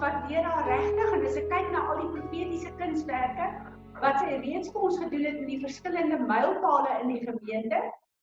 [0.00, 3.48] waardeer haar regtig en as ek kyk na al die profetiese kunswerke
[4.00, 7.80] wat sy reeds vir ons gedoen het in die verskillende mylpale in die gemeente,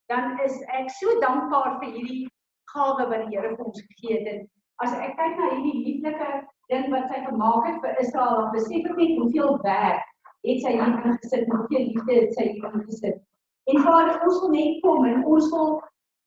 [0.09, 2.25] dan is ek so dankbaar vir hierdie
[2.73, 4.47] gawe wat die Here vir ons gegee het.
[4.81, 6.29] As ek kyk na hierdie lieflike
[6.71, 10.05] ding wat sy gemaak het vir Israel, dan besef ek net hoeveel werk
[10.47, 13.21] het sy hier ingesit, hoeveel liefde het sy hier ingesit.
[13.69, 15.73] En Vader, ons wil net kom en ons wil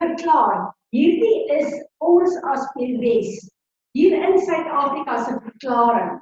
[0.02, 3.48] verklaar, hierdie is ons as Peres,
[3.92, 6.20] hier in Suid-Afrika se verklaring.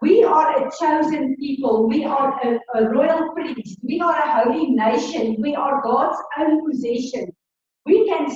[0.00, 1.88] We are a chosen people.
[1.88, 3.78] We are a, a royal priest.
[3.82, 5.36] We are a holy nation.
[5.40, 7.34] We are God's own possession.
[7.84, 8.30] We can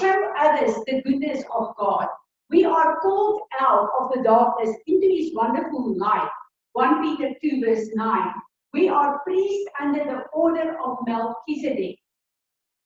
[0.00, 2.06] show others the goodness of God.
[2.48, 6.30] We are called out of the darkness into his wonderful light.
[6.72, 8.32] 1 Peter 2 verse 9.
[8.72, 11.98] We are priests under the order of Melchizedek.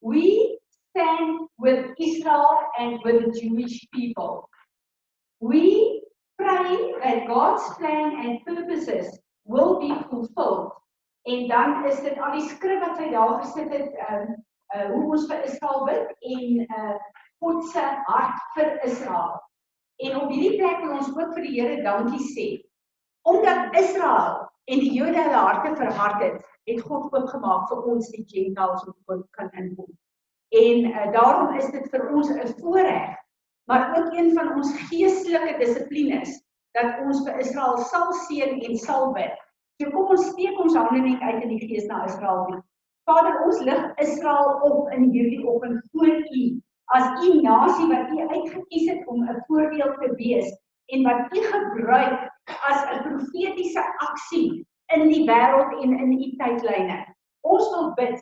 [0.01, 4.49] We stand with Israel and with the Jewish people.
[5.39, 6.01] We
[6.37, 10.71] pray that God's plan and purposes will be fulfilled.
[11.23, 14.35] En dan is dit al die skrif wat hy daar gesit het, um,
[14.75, 16.95] uh, hoe ons vir Israel bid en uh,
[17.43, 19.35] God se hart vir Israel.
[19.99, 22.47] En op hierdie plek wil ons ook vir die Here dankie sê.
[23.27, 26.37] Omdat Israel en die Jode hulle harte verhard het,
[26.69, 29.89] het God oopgemaak vir ons die Gentiles om kan inkom.
[30.55, 33.17] En uh, daarom is dit vir ons 'n voorreg,
[33.69, 36.31] maar ook een van ons geestelike dissiplines
[36.77, 39.35] dat ons vir Israel sal seën en sal bid.
[39.79, 42.63] So kom ons steek ons hande net uit in die gees na Israel toe.
[43.09, 46.41] Vader, ons lig Israel op in hierdie oggend voor U
[46.97, 50.49] as u nasie wat u uitgekies het om 'n voorbeeld te wees
[50.85, 52.19] en wat u gebruik
[52.69, 54.65] as 'n profetiese aksie
[54.95, 57.05] in die wêreld en in u tydlyne.
[57.41, 58.17] Ons wil bid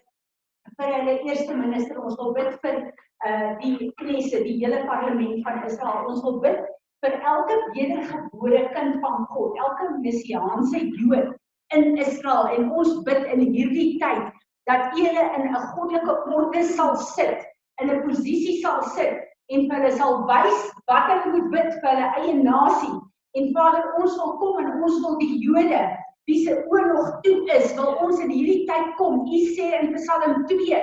[0.78, 2.94] vir hulle eerste minister, ons wil bid vir
[3.26, 6.06] uh die Knesset, die hele parlement van Israel.
[6.12, 6.60] Ons wil bid
[7.06, 11.34] vir elke wedergebore kind van God, elke messiaanse Jood
[11.76, 14.30] in Israel en ons bid in hierdie tyd
[14.70, 17.44] dat hulle in 'n goddelike orde sal sit
[17.82, 22.10] in 'n posisie sal sit en hulle sal wys wat hulle moet bid vir hulle
[22.22, 22.96] eie nasie.
[23.38, 25.82] En Vader, ons wil kom en ons wil die Jode
[26.28, 29.22] wie se oorlog toe is, wil ons in hierdie tyd kom.
[29.24, 30.82] U sê in Psalm 2,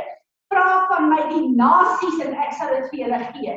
[0.55, 3.55] vra van my die nasies en ek sal dit vir julle gee.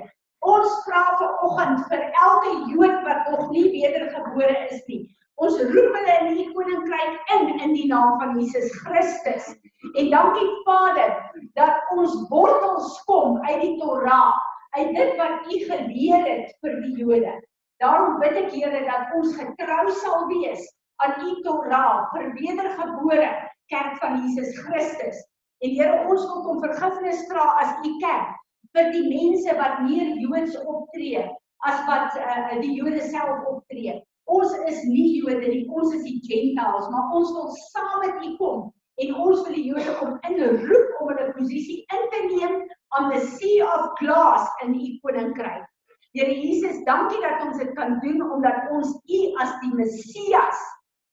[0.48, 5.04] Ons vra vir oggend vir elke Jood wat nog nie wedergebore is nie.
[5.38, 9.52] Ons roep hulle in die koninkryk in in die naam van Jesus Christus.
[9.94, 11.14] En dankie Vader
[11.60, 14.34] dat ons wortels kom uit die Torah,
[14.80, 17.36] uit dit wat U geleer het vir die Jode.
[17.84, 20.66] Daarom bid ek Here dat ons getrou sal wees
[21.06, 23.30] aan U Torah vir wedergebore
[23.70, 25.27] kerk van Jesus Christus.
[25.66, 28.36] En Here, ons wil kom vergifnis vra as U kerk
[28.78, 31.24] vir die mense wat meer Joods optree
[31.66, 33.96] as wat uh, die Jode self optree.
[34.30, 38.34] Ons is nie Jode nie, ons is die Gentiles, maar ons wil saam met U
[38.42, 38.68] kom
[39.02, 42.56] en ons wil die Jode kom inroep om 'n posisie in te neem
[43.00, 45.66] on the sea of glass in U koninkryk.
[46.14, 50.62] Here Jesus, dankie dat ons dit kan doen omdat ons U as die Messias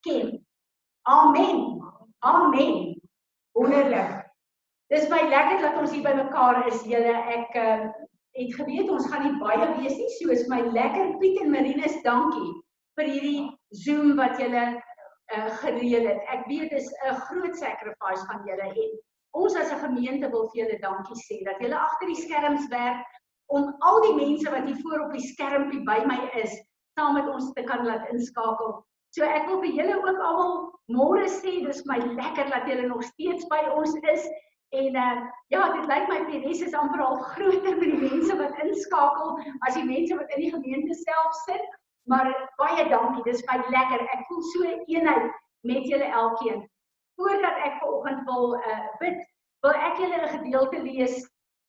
[0.04, 0.44] ken.
[1.02, 1.80] Amen.
[2.24, 3.00] Amen.
[3.52, 4.23] Wonderlik.
[4.92, 7.14] Dis my lekker dat ons hier by mekaar is, julle.
[7.32, 7.86] Ek uh,
[8.36, 11.96] het geweet ons gaan nie baie wees nie, so is my lekker Piet en Marinus,
[12.04, 12.50] dankie
[12.98, 13.40] vir hierdie
[13.84, 16.22] Zoom wat julle uh, gereël het.
[16.34, 18.94] Ek weet dit is 'n groot sacrifice van julle en
[19.34, 23.02] ons as 'n gemeente wil vir julle dankie sê dat julle agter die skerms werk
[23.46, 26.54] om al die mense wat hier voor op die skermpie by my is,
[26.98, 28.84] saam met ons te kan laat inskakel.
[29.14, 30.54] So ek wil vir julle ook almal
[30.90, 34.26] môre sê dis my lekker dat julle nog steeds by ons is.
[34.74, 35.22] En uh
[35.54, 39.36] ja, dit lyk my Peres is amper al groter met die mense wat inskakel
[39.68, 41.66] as die mense wat in die gemeente self sit.
[42.10, 44.02] Maar baie dankie, dis my lekker.
[44.16, 45.30] Ek voel so 'n eenheid
[45.62, 46.64] met julle elkeen.
[47.16, 49.22] Voordat ek vanoggend wil uh bid,
[49.62, 51.22] wil ek julle 'n gedeelte lees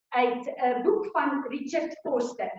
[0.08, 2.50] uit 'n uh, boek van Richard Foster.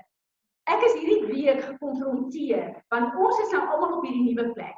[0.67, 4.77] Ek is hierdie week gekonfronteer want ons is nou almal op hierdie nuwe plek.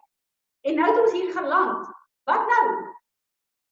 [0.65, 1.86] En nou het ons hier geland.
[2.24, 2.65] Wat nou?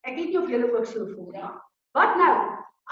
[0.01, 1.66] Ek weet nie of julle ook so voel nie.
[1.97, 2.33] Wat nou?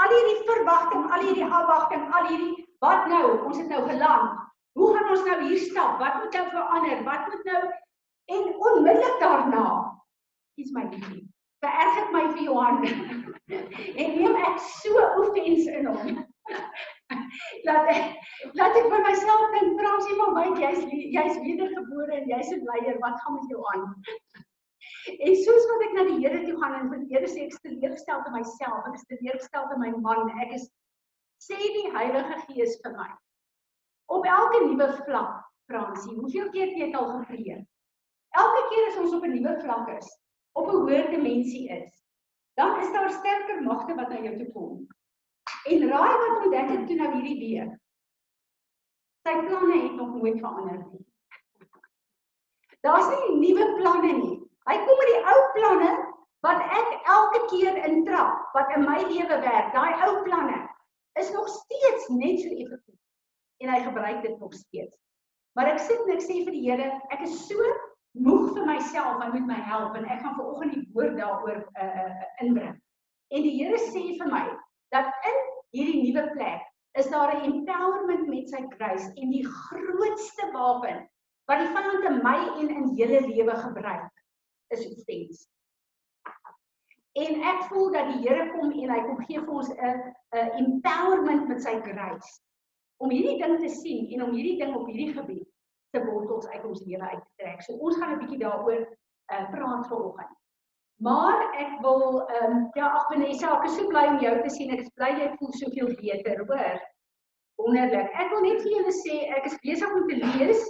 [0.04, 3.26] Al hierdie verwagting, al hierdie afwagting, al hierdie Wat nou?
[3.48, 4.42] Ons het nou geland.
[4.76, 6.00] Hoe gaan ons nou hier stap?
[6.00, 7.04] Wat moet nou verander?
[7.04, 7.62] Wat moet nou
[8.26, 9.68] en onmiddellik daarna
[10.56, 11.24] is my liefie.
[11.64, 12.82] Vererg ek my vir Johan.
[14.02, 16.26] en neem ek so oefens in hom.
[17.68, 20.84] laat ek laat ek vir myself dink Fransie van Wyk jy's
[21.16, 23.00] jy's wedergebore en jy's 'n leier.
[23.06, 23.88] Wat gaan met jou aan?
[25.06, 27.54] En soos wat ek na die Here toe gaan en vir die Here sê ek
[27.54, 30.66] is teleurgestel te myself, ek is teleurgestel te my man, ek is
[31.46, 33.10] sê die Heilige Gees vir my.
[34.16, 37.66] Op elke nuwe vlak, Fransie, hoeveel keer het jy al gepreek?
[38.36, 40.10] Elke keer as ons op 'n nuwe vlak is,
[40.54, 41.94] op 'n hoër dimensie is,
[42.58, 44.88] dan is daar sterker magte wat na jou toe kom.
[45.66, 47.78] En raai wat ontdek ek toe nou hierdie week?
[49.26, 51.06] Sy planne het nog nooit verander nie.
[52.82, 54.45] Daar's nie nuwe planne nie.
[54.70, 55.90] Hy kom met die ou planne
[56.46, 59.72] wat ek elke keer intrap, wat in my lewe werk.
[59.74, 60.62] Daai ou planne
[61.22, 63.02] is nog steeds net so effektief.
[63.64, 64.98] En hy gebruik dit nog steeds.
[65.56, 67.76] Maar ek sit en ek sê vir die Here, ek is so
[68.26, 71.90] moeg vir myself, hy moet my help en ek gaan vanoggend die woord daaroor uh,
[72.06, 72.76] uh, inbring.
[73.34, 74.44] En die Here sê vir my
[74.96, 75.40] dat in
[75.76, 76.66] hierdie nuwe plek
[77.00, 81.04] is daar 'n empowerment met sy grace en die grootste wapen
[81.50, 84.12] wat die vyand in my en in julle lewe gebruik
[84.74, 85.46] is offense.
[87.16, 90.00] En ek voel dat die Here kom en hy kom gee vir ons 'n
[90.36, 92.42] 'n empowerment met sy grace
[93.00, 95.48] om hierdie ding te sien en om hierdie ding op hierdie gebied
[95.96, 97.62] te wortels uit ons lewe uit te trek.
[97.62, 100.36] So ons gaan 'n bietjie daaroor uh, praat vanoggend.
[101.04, 104.50] Maar ek wil ehm um, ja, ag Vanessa, ek is so bly om jou te
[104.50, 104.72] sien.
[104.72, 106.80] Ek is bly jy voel soveel beter, hoor.
[107.60, 108.12] Wonderlik.
[108.12, 110.64] Ek wil net vir julle sê ek is besig om te lees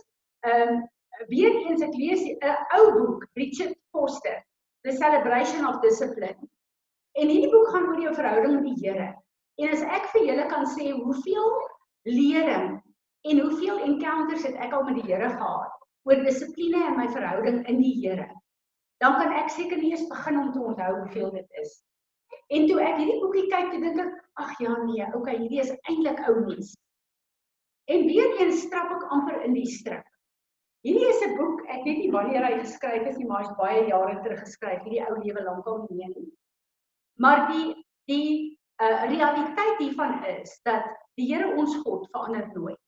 [0.50, 0.83] ehm um,
[1.27, 4.44] weer eens ek lees 'n ou boek, Richard Foster,
[4.83, 6.50] The Celebration of Discipline.
[7.15, 9.13] En hierdie boek gaan oor jou verhouding met die Here.
[9.57, 11.51] En as ek vir julle kan sê hoeveel
[12.03, 12.81] lering
[13.25, 15.71] en hoeveel encounters het ek al met die Here gehad
[16.06, 18.27] oor dissipline in my verhouding in die Here,
[19.01, 21.79] dan kan ek seker nie eens begin om te onthou hoeveel dit is.
[22.53, 24.12] En toe ek hierdie boekie kyk, toe dink ek,
[24.44, 26.75] ag ja nee, okay, hierdie is eintlik ou mens.
[27.89, 30.06] En weer eens strap ek amper in die strik.
[30.85, 33.87] Hierdie is 'n boek, ek weet nie wanneer hy geskryf is nie, maar hy's baie
[33.87, 36.27] jare terug geskryf, hierdie ou lewe lankal nie nie.
[37.17, 37.71] Maar die
[38.05, 38.27] die
[38.81, 40.85] uh, realiteit hiervan is dat
[41.17, 42.81] die Here ons God verander nooit.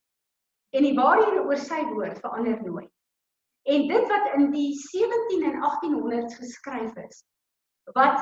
[0.77, 2.91] En die waarhede oor sy woord verander nooit.
[3.67, 7.23] En dit wat in die 17 en 1800s geskryf is,
[7.95, 8.21] wat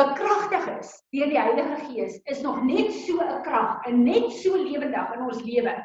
[0.00, 4.56] bekragtig is deur die Heilige Gees, is nog net so 'n krag en net so
[4.56, 5.76] lewendig in ons lewe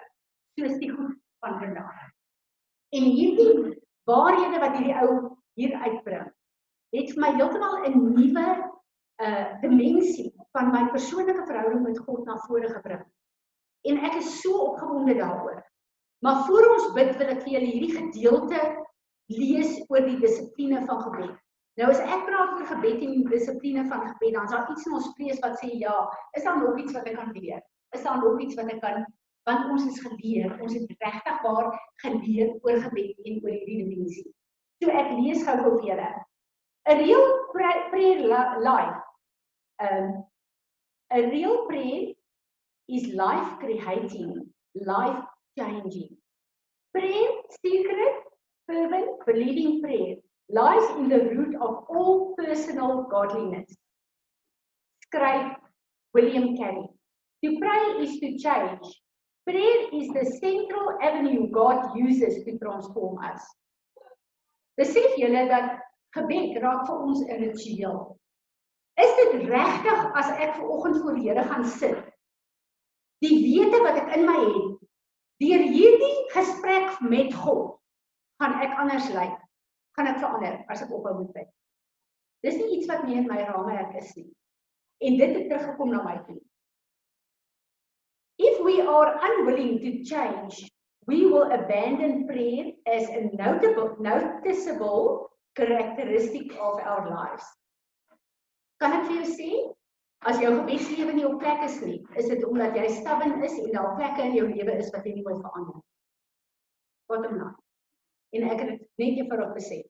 [0.57, 1.13] soos die goed
[1.45, 2.11] van vandag.
[2.91, 3.79] En hierdie
[4.10, 5.12] waarhede wat hierdie ou
[5.60, 6.29] hier uitbring,
[6.95, 8.48] het vir my heeltemal 'n nuwe
[9.21, 13.03] uh dimensie van my persoonlike verhouding met God na vore gebring.
[13.88, 15.62] En ek is so opgewonde daaroor.
[16.21, 18.60] Maar voor ons bid wil ek vir julle hierdie gedeelte
[19.31, 21.38] lees oor die dissipline van gebed.
[21.79, 24.86] Nou as ek praat oor gebed en die dissipline van gebed, dan is daar iets
[24.86, 25.95] in ons vlees wat sê ja,
[26.38, 27.62] is daar nog iets wat ek kan leer?
[27.95, 29.05] Is daar nog iets wat ek kan
[29.50, 31.71] want ons is geleer, ons het regtig waar
[32.03, 34.27] geleer oor gebed en oor hierdie dimensie.
[34.81, 36.10] So ek lees gou vir julle.
[36.89, 38.25] A real prayer
[38.62, 39.01] life.
[39.81, 40.24] Um
[41.12, 42.13] a real prayer
[42.88, 45.21] is life creating, life
[45.60, 46.17] changing.
[46.93, 47.29] Prayer,
[47.63, 48.24] secret,
[48.67, 50.15] fervent, believing prayer
[50.50, 53.77] lies in the root of all personal godliness.
[55.05, 55.55] Skryf
[56.13, 56.88] William Carey.
[57.43, 59.01] To pray is to change.
[59.45, 63.41] Prayer is the central avenue God uses to transform us.
[64.77, 65.81] Besef julle dat
[66.15, 68.17] gebed raak vir ons 'n ritueel.
[69.01, 71.98] Is dit regtig as ek ver oggend voor die Here gaan sit?
[73.21, 74.77] Die wete wat ek in my het,
[75.41, 77.79] deur hierdie gesprek met God,
[78.41, 79.38] gaan ek anders lyk.
[79.98, 81.50] Gaan ek verander as ek ophou met bid.
[82.45, 84.29] Dis nie iets wat meer in my raamwerk is nie.
[85.01, 86.39] En dit het teruggekom na my toe.
[88.62, 90.70] If we are unwilling to change,
[91.08, 97.44] we will abandon prayer as a notable, noticeable characteristic of our lives.
[98.80, 99.50] Kan ek vir jou sê,
[100.30, 103.74] as jou gebedslewe nie op plek is nie, is dit omdat jy stubborn is en
[103.74, 105.86] daar plekke in jou lewe is wat jy nie wil verander nie.
[107.10, 107.58] Bottom line.
[108.38, 109.82] En ek het net eenvoudig gesê.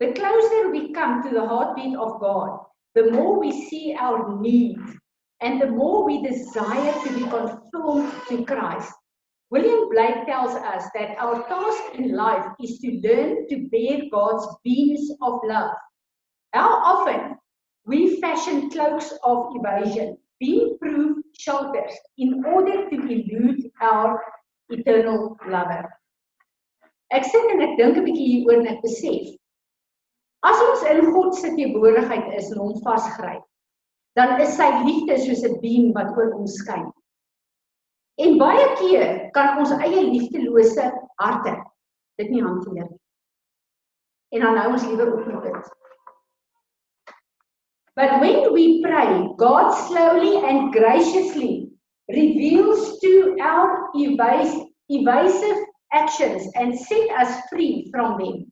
[0.00, 2.64] The closer we come to the heartbeat of God,
[2.96, 4.80] the more we see our need
[5.44, 7.28] and the more we desire to be
[7.72, 8.92] to Christ.
[9.50, 14.46] William Blake tells us that our task in life is to learn to bear God's
[14.64, 15.74] beams of love.
[16.52, 17.36] How often
[17.86, 24.20] we fashion cloaks of evasion beam-proof shelters in order to elude our
[24.70, 25.84] eternal lover.
[27.12, 29.36] Ek sit en ek dink 'n bietjie hieroor en ek besef
[30.42, 33.42] as ons in God se teenwoordigheid is en hom vasgryp,
[34.16, 36.86] dan is sy liefde soos 'n beam wat oor ons skyn.
[38.20, 40.86] En baie keer kan ons eie liefdelose
[41.22, 41.54] harte
[42.20, 42.98] dit nie hanteer nie.
[44.36, 45.70] En dan hou ons liewer op met dit.
[47.96, 51.68] But when we pray, God slowly and graciously
[52.08, 55.58] reveals to our evasive
[55.92, 58.46] actions and set us free from them.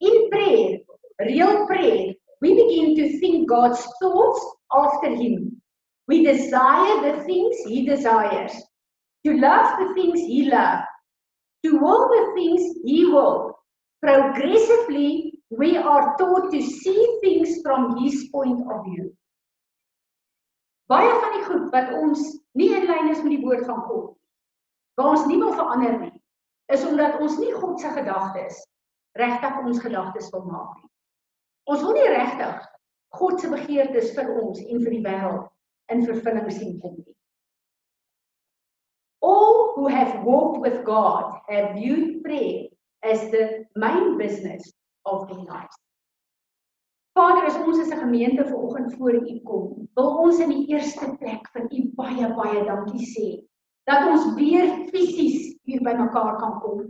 [0.00, 0.78] In prayer,
[1.20, 5.60] real prayer, we begin to think God's thoughts after Him.
[6.08, 8.52] We desire the things He desires,
[9.24, 10.84] to love the things He loves,
[11.64, 13.58] to will the things He will.
[14.02, 19.10] Progressively, we are taught to see things from His point of view.
[20.88, 22.20] Baie van die goed wat ons
[22.60, 24.10] nie in lyn is met die woord van God,
[24.98, 26.12] waar ons nie wil verander nie,
[26.74, 28.60] is omdat ons nie God se gedagtes
[29.14, 30.90] regtig ons gedagtes wil maak nie.
[31.70, 32.62] Ons wil nie regtig
[33.14, 35.50] God se begeertes vir ons en vir die wêreld
[35.94, 37.14] in vervulling sien kom nie.
[39.30, 42.64] All who have walked with God have viewed prayer
[43.02, 44.70] as the main business
[45.06, 45.76] of their lives.
[47.16, 51.06] Vader, as ons as 'n gemeente vanoggend voor U kom, wil ons in die eerste
[51.20, 53.28] plek vir U baie baie dankie sê
[53.90, 56.82] dat ons weer fisies hier by mekaar kan kom.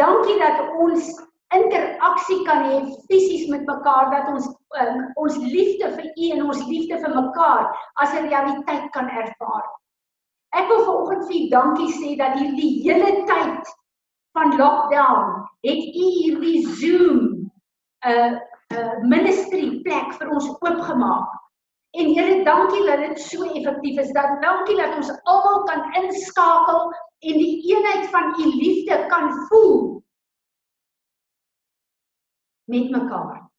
[0.00, 1.12] Dankie dat ons
[1.58, 4.48] interaksie kan hê fisies met mekaar dat ons
[4.80, 7.68] um, ons liefde vir U en ons liefde vir mekaar
[8.02, 9.68] as 'n realiteit kan ervaar.
[10.52, 13.70] Ek wil vanoggend vir U dankie sê dat hierdie hele tyd
[14.36, 15.30] van lockdown
[15.64, 17.20] het U hierdie Zoom
[18.02, 18.32] 'n uh,
[18.76, 21.30] uh, ministry plek vir ons oopgemaak.
[21.92, 24.12] En Here, dankie dat dit so effektief is.
[24.16, 30.02] Dat dankie dat ons almal kan inskakel en die eenheid van U liefde kan voel
[32.64, 33.50] met mekaar.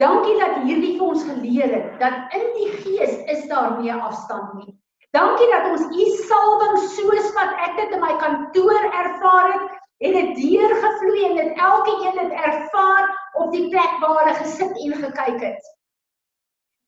[0.00, 4.54] Dankie dat hierdie vir ons geleer het dat in die gees is daar nie afstand
[4.60, 4.76] nie.
[5.10, 10.12] Dankie dat ons u salwing soos wat ek dit in my kantoor ervaar het, het
[10.16, 13.08] dit deurgevloei en dit elke een het ervaar
[13.42, 15.72] op die plek waar hulle gesit en gekyk het.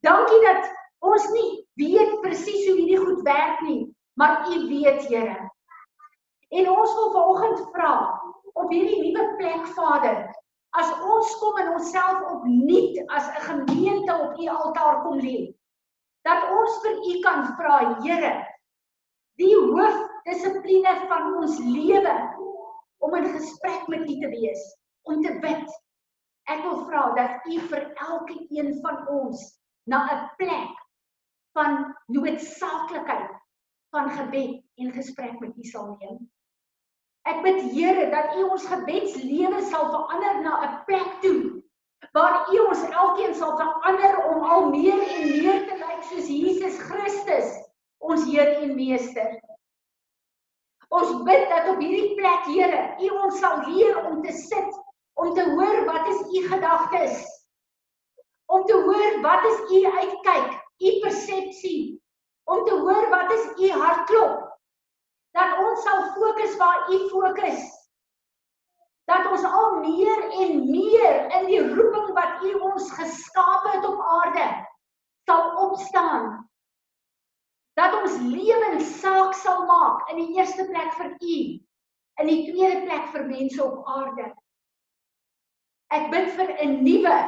[0.07, 0.69] Dankie dat
[1.03, 1.49] ons nie
[1.83, 5.51] weet presies hoe hierdie goed werk nie, maar u weet, Here.
[6.49, 7.95] En ons wil vanoggend vra
[8.53, 10.23] op hierdie nuwe plek, Vader,
[10.79, 15.51] as ons kom en onsself opnuut as 'n gemeente op u altaar kom lê
[16.27, 18.33] dat ons vir u kan vra Here
[19.41, 22.15] die hoofdissipline van ons lewe
[23.03, 24.63] om in gesprek met u te wees
[25.09, 25.73] om te bid.
[26.51, 29.43] Ek wil vra dat u vir elke een van ons
[29.91, 30.77] na 'n plek
[31.57, 33.33] van noodsaaklikheid
[33.91, 36.31] van gebed en gesprek met u sal neem.
[37.23, 41.63] Ek bid Here dat U ons gebedslewe sal verander na 'n plek toe
[42.13, 45.72] waar U ons elkeen sal verander om al meer en meer te
[46.03, 47.51] lyk soos Jesus Christus,
[48.03, 49.39] ons Heer en Meester.
[50.91, 54.79] Ons bid dat op hierdie plek, Here, U ons sal leer om te sit,
[55.15, 57.23] om te hoor wat is U gedagtes.
[58.53, 62.01] Om te hoor wat is U uitkyk, U persepsie.
[62.51, 64.49] Om te hoor wat is U hartklop
[65.33, 67.63] dat ons sal fokus waar u fokus.
[69.09, 74.03] Dat ons al meer en meer in die roeping wat u ons geskaap het op
[74.19, 74.45] aarde
[75.29, 76.49] sal opstaan.
[77.75, 81.37] Dat ons lewens saak sal maak in die eerste plek vir u,
[82.21, 84.33] in die tweede plek vir mense op aarde.
[85.93, 87.19] Ek bid vir 'n nuwe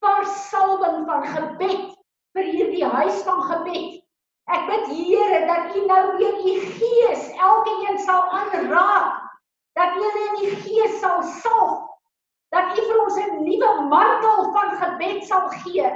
[0.00, 1.94] vars salwing van gebed
[2.36, 4.06] vir hierdie huis van gebed
[4.46, 9.22] Ek bid Here dat U nou weer U Gees elke een sal aanraak.
[9.74, 11.82] Dat U in die Gees sal salf.
[12.54, 15.90] Dat U vir ons 'n nuwe mantel van gebed sal gee.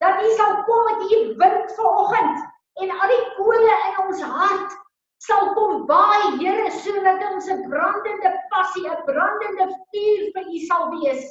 [0.00, 2.46] Dat U sal kom met U wind vanoggend
[2.82, 4.78] en al die kole in ons hart
[5.20, 10.88] sal kom baie Here sodat ons 'n brandende passie, 'n brandende vuur vir U sal
[10.96, 11.26] wees.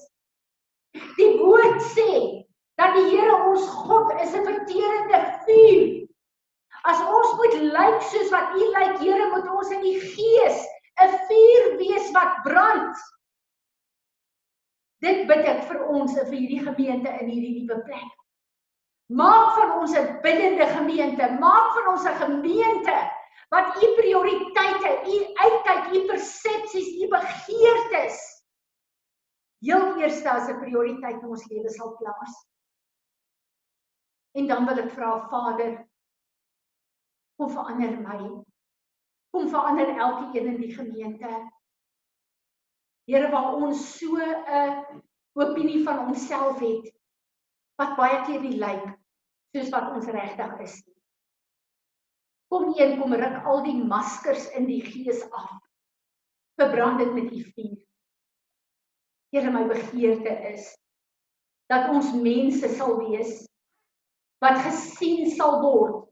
[1.17, 2.45] Die woord sê
[2.77, 5.99] dat die Here ons God is 'n verterende vuur
[6.88, 10.59] As ons moet lyk soos wat U lyk, Here, moet ons in die gees
[11.03, 12.95] 'n vuur wees wat brand.
[15.03, 18.18] Dit bid ek vir ons en vir hierdie gemeente in hierdie nuwe plek.
[19.09, 22.97] Maak van ons 'n biddende gemeente, maak van ons 'n gemeente
[23.49, 28.17] wat U prioriteite, U uitkyk, U persepsies, U begeertes
[29.65, 32.33] heel eerste as 'n prioriteit in ons lewe sal plaas.
[34.37, 35.89] En dan wil ek vra Vader,
[37.39, 38.19] Kom verander my.
[39.31, 41.29] Kom verander elke een in die gemeente.
[43.07, 46.91] Here waar ons so 'n opinie van onsself het
[47.79, 48.99] wat baie keer nie lyk
[49.56, 50.75] soos wat ons regtig is.
[52.50, 55.58] Kom een kom ruk al die maskers in die gees af.
[56.60, 57.79] Verbrand dit met u vuur.
[59.34, 60.74] Here my begeerte is
[61.70, 63.46] dat ons mense sal wees
[64.41, 66.08] wat gesien sal word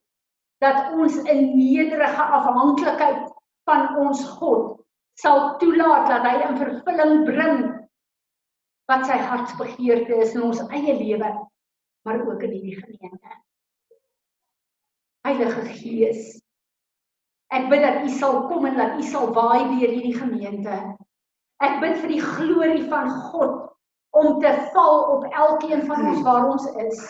[0.62, 3.25] dat ons in nederige afhanklikheid
[3.70, 4.77] van ons God
[5.17, 7.62] sal toelaat dat hy in vervulling bring
[8.91, 11.32] wat sy hartsbegeerte is in ons eie lewe
[12.07, 13.43] maar ook in die gemeente.
[15.21, 16.41] Heilige Gees,
[17.51, 20.77] ek bid dat U sal kom en dat U sal waai deur hierdie gemeente.
[21.59, 23.65] Ek bid vir die glorie van God
[24.15, 27.01] om te val op elkeen van ons waar ons is.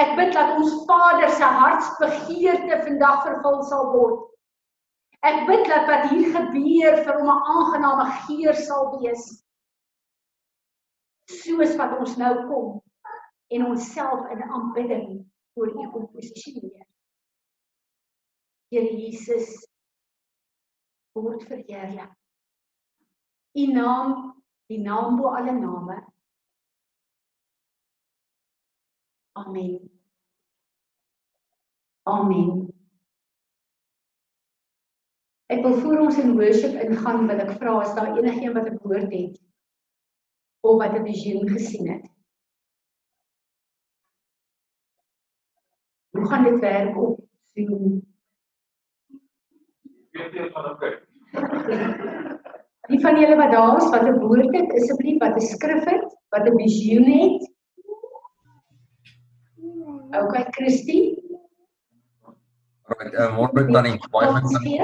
[0.00, 4.24] Ek bid dat ons Vader se hartsbegeerte vandag vervul sal word.
[5.28, 9.28] Ek bid dat wat hier gebeur vir hom 'n aangename geur sal wees.
[11.42, 12.74] Soos wat ons nou kom
[13.46, 16.86] en onsself in aanbidding voor U kom posisioneer.
[18.68, 19.68] Here Jesus
[21.12, 22.12] word verheerlik.
[23.56, 24.14] U naam,
[24.66, 26.00] die naam bo alle name.
[29.36, 29.90] Amen.
[32.02, 32.66] Amen.
[35.46, 38.80] Ek wil voor ons in worship ingaan wil ek vra as daar enigiemand wat 'n
[38.82, 39.40] woord het
[40.66, 42.15] of wat 'n visioen gesien het.
[46.26, 47.20] Hoe gaan dit werk op
[47.54, 48.02] Zoom?
[50.10, 50.88] Weet jy van oké.
[52.90, 56.16] Die van julle wat daar is wat 'n woord het, asseblief wat 'n skrif het,
[56.34, 57.52] wat 'n visioen het.
[60.10, 61.04] Okay, Christie.
[62.82, 64.80] Right, uh, môre tannie, baie dankie.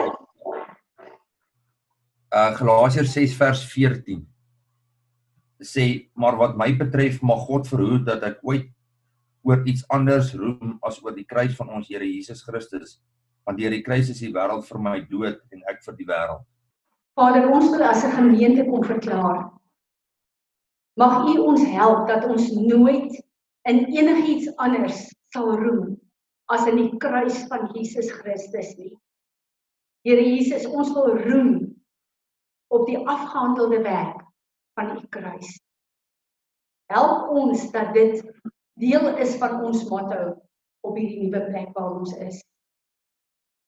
[2.30, 4.28] Uh Galasiërs 6 vers 14
[5.58, 8.70] sê maar wat my betref mag God verhoed dat ek ooit
[9.42, 13.00] oor iets anders roem as oor die kruis van ons Here Jesus Christus
[13.46, 16.44] want deur die kruis is die wêreld vir my dood en ek vir die wêreld.
[17.18, 19.50] Vader, ons wil as 'n gemeente kom verklaar.
[20.96, 23.12] Mag U ons help dat ons nooit
[23.68, 25.98] in enigiets anders sal roem
[26.52, 28.96] as in die kruis van Jesus Christus nie.
[30.04, 31.52] Here Jesus, ons wil roem
[32.68, 34.22] op die afgehandelde werk
[34.74, 35.60] van U kruis.
[36.92, 38.20] Help ons dat dit
[38.80, 40.20] deel is van ons motto
[40.82, 42.40] op hierdie nuwe plek waar ons is.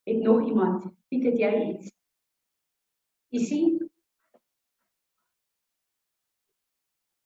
[0.05, 0.85] Het nog iemand?
[1.09, 1.93] Piet, het jy iets?
[3.35, 3.91] U sien?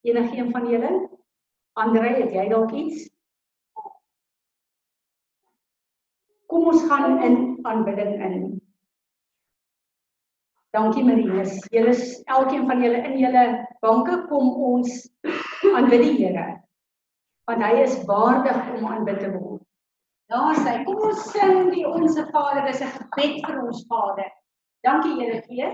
[0.07, 0.93] Enigeen van julle?
[1.79, 3.09] Andre, het jy dalk iets?
[6.49, 8.39] Kom ons gaan in aanbidding in.
[10.73, 11.59] Dankie Marinus.
[11.73, 11.93] Julle
[12.25, 13.45] elkeen van julle in julle
[13.81, 15.05] banke kom ons
[15.75, 16.47] aanbid die Here.
[17.49, 19.63] Want hy is waardig om aanbid te word.
[20.29, 24.29] Daar sê, kom ons sing die onsse Vader, dis 'n gebed vir ons Vader.
[24.85, 25.69] Dankie Here gee.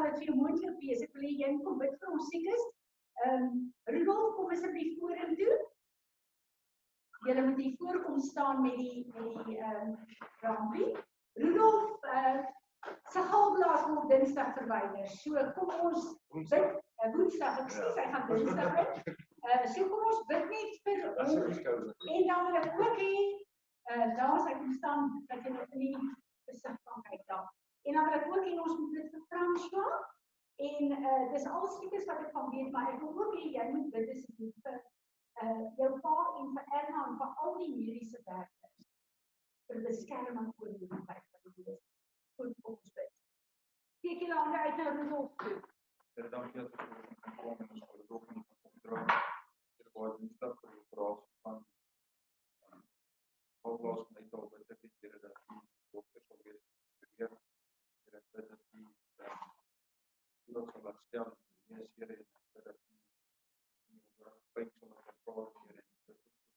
[0.00, 2.62] Sal dit vir jou moontlik wees ek wil hê jy moet bid vir ons siekes.
[3.24, 3.58] Ehm um,
[3.92, 5.56] Rudolf kom asseblief vorentoe.
[7.26, 10.88] Julle moet hier voorkom staan met die met die ehm um, rampie.
[11.42, 12.32] Rudolf uh
[13.12, 15.12] sy galblaas word Dinsdag verwyder.
[15.18, 19.14] So kom ons bid uh, Woensdag, ek sê hy gaan Dinsdag bid.
[19.44, 21.86] Uh so kom ons bid net vir hom.
[22.16, 23.14] En dan wil ek ook hê
[23.92, 25.96] uh daar sy kom staan dat jy net nie
[26.48, 27.50] besig kan kyk daar.
[27.82, 30.00] En dan wil ek ook hê ons moet bid vir François.
[30.68, 33.66] En uh dis al siekes wat ek van weet, maar ek wil ook hê jy
[33.72, 34.80] moet bid asseblief vir
[35.44, 38.90] uh jou pa en vir Erna en vir al die mediese werkers
[39.70, 41.82] vir beskerming oor die tyd wat dit is
[42.36, 43.12] goed ons bid.
[44.04, 45.56] Kyk julle hande uit na Rudolf toe.
[46.18, 49.04] Here dankie dat jy kan kom en ons wil ook nie kan dra.
[49.80, 51.64] Hier word die stap vir die vraag van
[53.60, 55.60] Hoe toe met dit hier dat die
[55.92, 56.60] dokter sou weer
[57.16, 57.49] weer dit
[58.34, 58.86] die
[60.54, 61.28] wat sal stel
[61.66, 62.24] die is hier en
[62.64, 62.98] dat die
[63.90, 65.86] die pyn sal verkoop hier en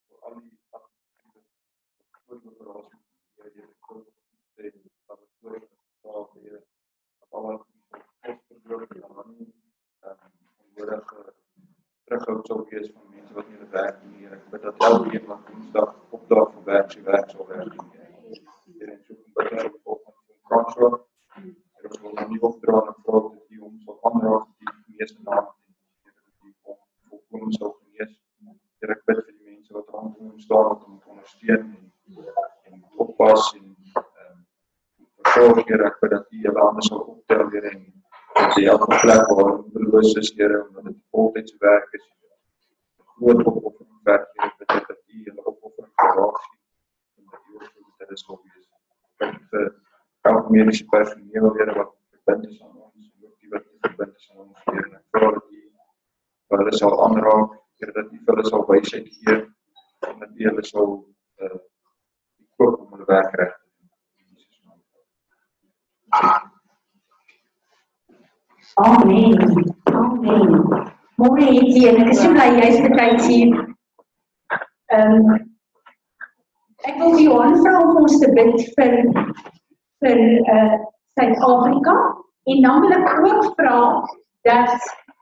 [0.09, 1.41] vir al die aktiwiteite
[2.25, 3.01] voor die operasie
[3.35, 4.03] hier die kom
[4.55, 6.59] sê dat het voor die vraag hier
[7.27, 9.51] op al die postprobleme dan nie
[10.77, 11.15] nodig
[12.05, 14.29] terughou sou wees van mense wat nie hulle werk doen nie.
[14.35, 17.81] Ek bid dat elkeen wat Woensdag opdrag vir werk sy werk sal werk.
[18.65, 21.01] Hier en so kom bid ek volgens van François.
[21.83, 25.49] Nog nie opdra en vra dat die hom sal aanraak die meeste naam
[26.43, 26.53] die
[27.09, 28.13] volkom sal genees.
[28.79, 31.91] Here ek bid vir die mense wat rondom hom staan om hom te ondersteun en,
[32.71, 34.39] en oppas en ehm
[35.25, 37.85] versorg Here ek bid dat U julle hande sal optel weer en
[38.39, 42.09] dat jy elke plek waar verloos is Here omdat dit voltydse werk is
[43.17, 46.59] groot opoffering werk Here ek bid dat U julle opoffering geraak sien
[47.19, 48.69] en dat U vir dit is op wees
[49.27, 49.73] ek vir
[50.23, 54.29] elke mediese personeel Here wat verbind is aan ons en ook die wat verbind is
[54.31, 58.65] aan ons Here ek vra dat U hulle sal aanraak Here dat U hulle sal
[58.71, 59.37] wysheid gee
[60.07, 60.89] en dat U hulle sal
[61.43, 61.59] uh,
[62.57, 63.89] koop om hulle werk reg te doen
[64.31, 64.79] Jesus naam
[68.73, 69.37] Amen.
[69.93, 70.53] Amen.
[71.21, 73.51] Môre jy en ek is so bly jy's betyds hier.
[74.93, 75.35] Ehm um,
[76.89, 78.95] ek wil Johan vra om ons te bid vir
[80.03, 80.81] vir eh uh,
[81.19, 81.95] Suid-Afrika
[82.51, 83.79] en dan wil ek ook vra
[84.49, 84.73] dat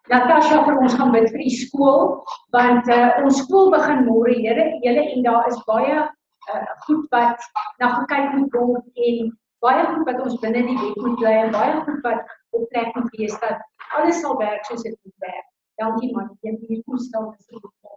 [0.09, 2.23] Natasha vir ons gaan bid vir die skool
[2.55, 7.39] want uh, ons skool begin môre Here julle en daar is baie uh, goed wat
[7.79, 9.31] na gekyk moet word en
[9.65, 12.95] baie goed wat ons binne die wet moet bly en baie goed wat op plek
[12.95, 13.61] moet wees dat
[13.97, 15.47] alles sal werk soos dit moet werk.
[15.81, 17.93] Dankie man, jy het hier kom staan asseblief.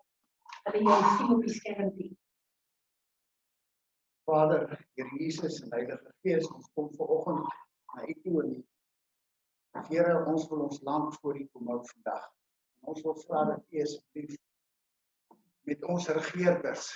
[0.64, 2.12] Dat jy sien op die skerm dien.
[4.24, 7.44] Vader, Here Jesus en Heilige Gees, ons kom vanoggend
[7.94, 8.54] na U toe en
[9.90, 12.28] Here, ons wil ons land voor U kom hou vandag.
[12.80, 14.38] En ons wil vra dat U asseblief
[15.68, 16.86] met ons regerders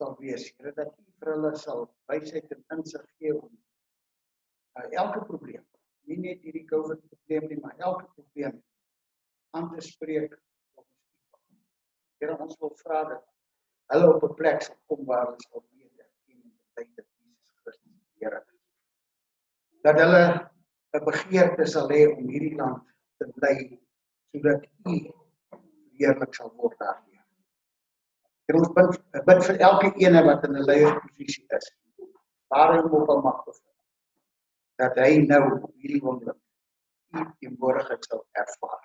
[0.00, 3.52] sal wees, Here, dat U vir hulle sal wysheid en insig gee om
[4.80, 5.62] uh, elke probleem,
[6.10, 8.58] nie net hierdie COVID probleem nie, maar elke probleem
[9.54, 11.62] aan te spreek volgens U.
[12.18, 13.24] Here, ons wil vra dat
[13.94, 15.62] hulle op 'n plek sal kom waar hulle sal
[16.76, 18.44] bely dat Jesus Christus die Here.
[19.84, 20.50] Dat hulle
[20.96, 22.82] 'n begeerte sal hê om hierdie land
[23.18, 23.56] te bly
[24.32, 24.94] sodat U
[25.98, 27.24] heerlik sal word daardeur.
[28.46, 31.70] Here ons bid, bid vir elke ene wat in 'n leiersposisie is.
[32.52, 33.78] Waar hy ook al mag bevind.
[34.76, 35.44] Dat hy nou
[35.80, 36.40] hierdie oomblik
[37.16, 38.84] U teenwoordigheid sal ervaar.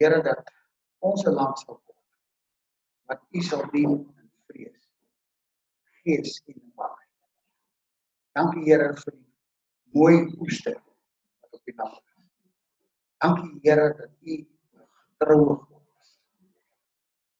[0.00, 0.52] Here dat
[0.98, 1.96] ons 'n land sal word
[3.06, 4.85] wat U sal dien in vrees,
[6.06, 7.12] gees en in waarheid.
[8.38, 12.26] Dankie Here vir die mooi oeste wat op die land is.
[13.24, 16.12] Dankie Here dat U getrou is.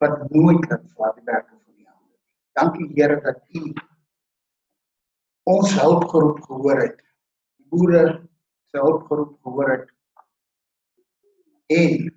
[0.03, 2.23] Wat nooit vat die werke van die hande nie.
[2.59, 3.63] Dankie Here dat U
[5.47, 6.99] ons hulpgeroep gehoor het.
[7.61, 8.03] Die boere
[8.73, 9.87] se hulpgeroep gehoor het.
[11.77, 12.11] En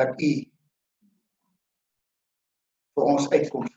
[0.00, 0.32] dat U
[2.96, 3.71] vir ons uitkoms.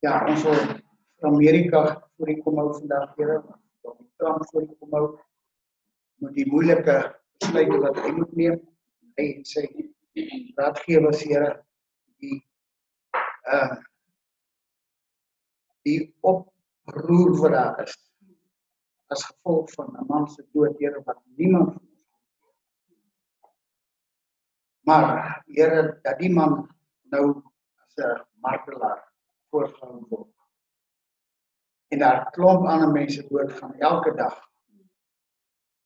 [0.00, 0.54] Ja, ons wil
[1.20, 1.80] van Amerika
[2.16, 3.40] voor die kom hou vandag, Here,
[3.84, 5.08] die Trump voor die kom hou
[6.24, 6.94] met die moeilike
[7.36, 8.62] besluite wat hy moet neem.
[9.20, 9.66] Hy en sy
[10.56, 11.50] raadgewers, Here,
[12.24, 12.38] die
[13.52, 13.76] uh
[15.84, 17.94] die oproer wat daar is
[19.12, 21.76] as gevolg van 'n man se dood, Here, wat niemand.
[24.88, 26.68] Maar Here, dat die man
[27.12, 27.42] nou
[27.84, 29.09] as 'n martelaar
[29.50, 30.34] voorgehou word.
[31.90, 34.36] En daar klomp ander mense doodgaan elke dag.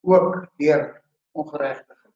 [0.00, 2.14] Ook deur ongeregtigheid.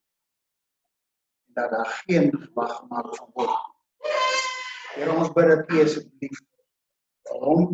[1.46, 3.56] En dat daar geen gewag gemaak van word.
[4.94, 6.38] Here ons bid dat U asseblief
[7.28, 7.66] vir hom,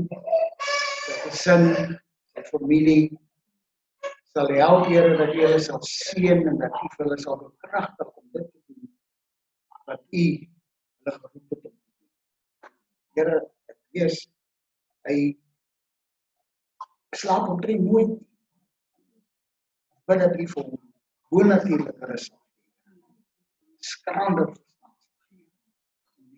[1.05, 1.69] sy gesin,
[2.35, 3.03] sy familie
[4.35, 8.27] sal help Here dat U hulle sal seën en dat U hulle sal bekragtig om
[8.37, 8.91] dit te doen
[9.89, 12.73] wat U hulle geroep het om te doen.
[13.15, 13.39] Here,
[13.95, 14.17] ek lees
[15.07, 15.19] hy
[17.15, 18.27] slaap omtrent nooit nie.
[20.09, 20.81] Bid dat U vir hom
[21.31, 22.41] bonatuurlike rus gee
[24.41, 24.51] om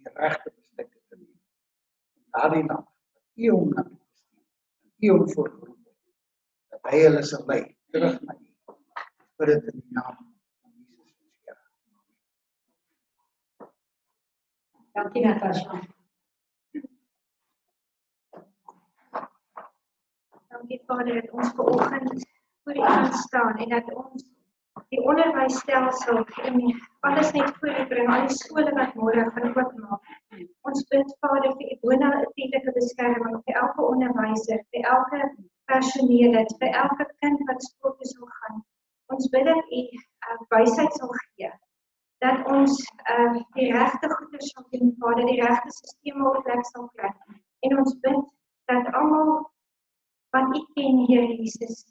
[0.04, 1.32] die regte besluite te neem.
[2.36, 2.84] Daardie nag,
[3.56, 3.82] hom na
[5.14, 7.62] hom voorgeroep het dat hy hulle sal lei
[7.96, 8.38] terug na U.
[9.40, 11.16] Bid dit in die naam van Jesus
[11.48, 11.60] Here.
[14.96, 15.80] Dankie Natasha.
[20.56, 22.26] Dankie Vader dat ons ver oggend
[22.64, 24.22] voor U kan staan en dat ons
[24.88, 26.54] die onderwysstelsel en
[27.00, 30.06] alles net voor U bring, al die skole wat môre gaan oopmaak.
[30.70, 35.20] Ons bid Vader vir U bonatuurlike beskerming vir elke onderwyser, vir elke
[35.72, 38.62] personeel, vir elke kind wat skool toe sal gaan.
[39.12, 41.50] Ons bid dat U uh, wysheid sal gee
[42.24, 42.78] dat ons
[43.12, 47.12] uh, die regte goeie sal doen, Vader, die regte stelsels op plek sal kry.
[47.68, 48.24] En ons bid
[48.72, 49.44] dat almal
[50.36, 51.84] wat U ken, Here Jesus,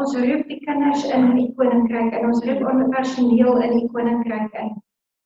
[0.00, 4.56] ons roep die kinders in die koninkryk en ons roep onder personeel in die koninkryk
[4.64, 4.72] in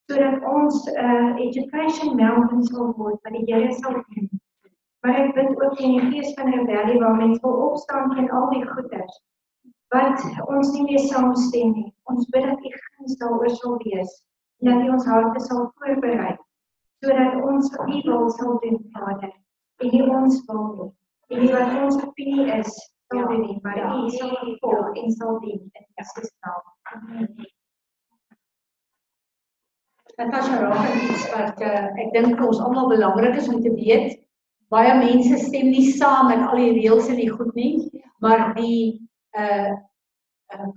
[0.07, 4.29] sodat ons 'n uh, education mountain sal word wat die Here sal doen.
[5.03, 8.47] Maar ek bid ook in die gees van rebellie waar mense wil opstaan teen al
[8.51, 9.17] die goeders
[9.95, 11.91] wat ons nie meer saamstem nie.
[12.11, 14.13] Ons bid dat U guns daaroor sal wees
[14.61, 16.37] en dat U ons harte sal voorberei
[17.03, 19.35] sodat ons U wil sal doen, Vader.
[19.83, 20.91] En nie ons wil nie.
[21.33, 22.73] En nie wat ons opinie is,
[23.11, 26.62] sal doen nie, maar U sal volg en sal dien in Jesus naam.
[26.93, 27.31] Amen.
[30.17, 33.73] Natasha raak aan iets wat uh, ek dink vir ons almal belangrik is om te
[33.75, 34.15] weet.
[34.73, 37.75] Baie mense stem nie saam met al die reëls en die goed nie,
[38.25, 39.75] maar die uh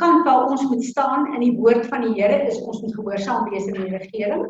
[0.02, 3.52] kant waar ons moet staan in die woord van die Here is ons moet gehoorsaam
[3.52, 4.48] wees aan die regering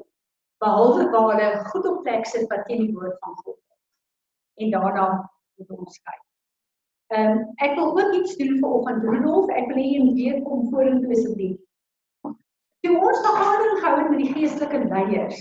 [0.64, 3.76] behalwe waar hulle goed op plek sit wat teen die woord van God is.
[4.64, 5.06] En daarna
[5.60, 6.22] moet ons kyk.
[7.10, 10.20] Ehm um, ek wil ook iets doen vir oggend Rudolf, ek wil hê jy moet
[10.22, 11.58] weer kom vorentoe asseblief.
[12.86, 15.40] Toe ons vergadering gehou het met die geestelike leiers,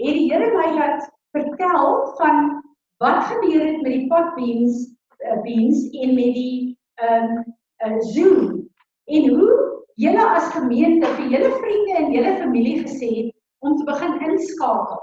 [0.00, 2.62] het die Here my laat vertel van
[3.02, 4.86] wat gebeur het met die pot beans
[5.26, 7.44] uh, beans en met die ehm um,
[7.86, 8.70] uh, Zoom
[9.10, 9.58] en hoe
[10.00, 15.00] julle as gemeente vir julle vriende en julle familie gesê het om te begin inskakel.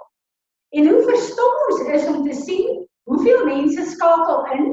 [0.70, 4.66] En hoe verstom ons is om te sien hoeveel mense skakel in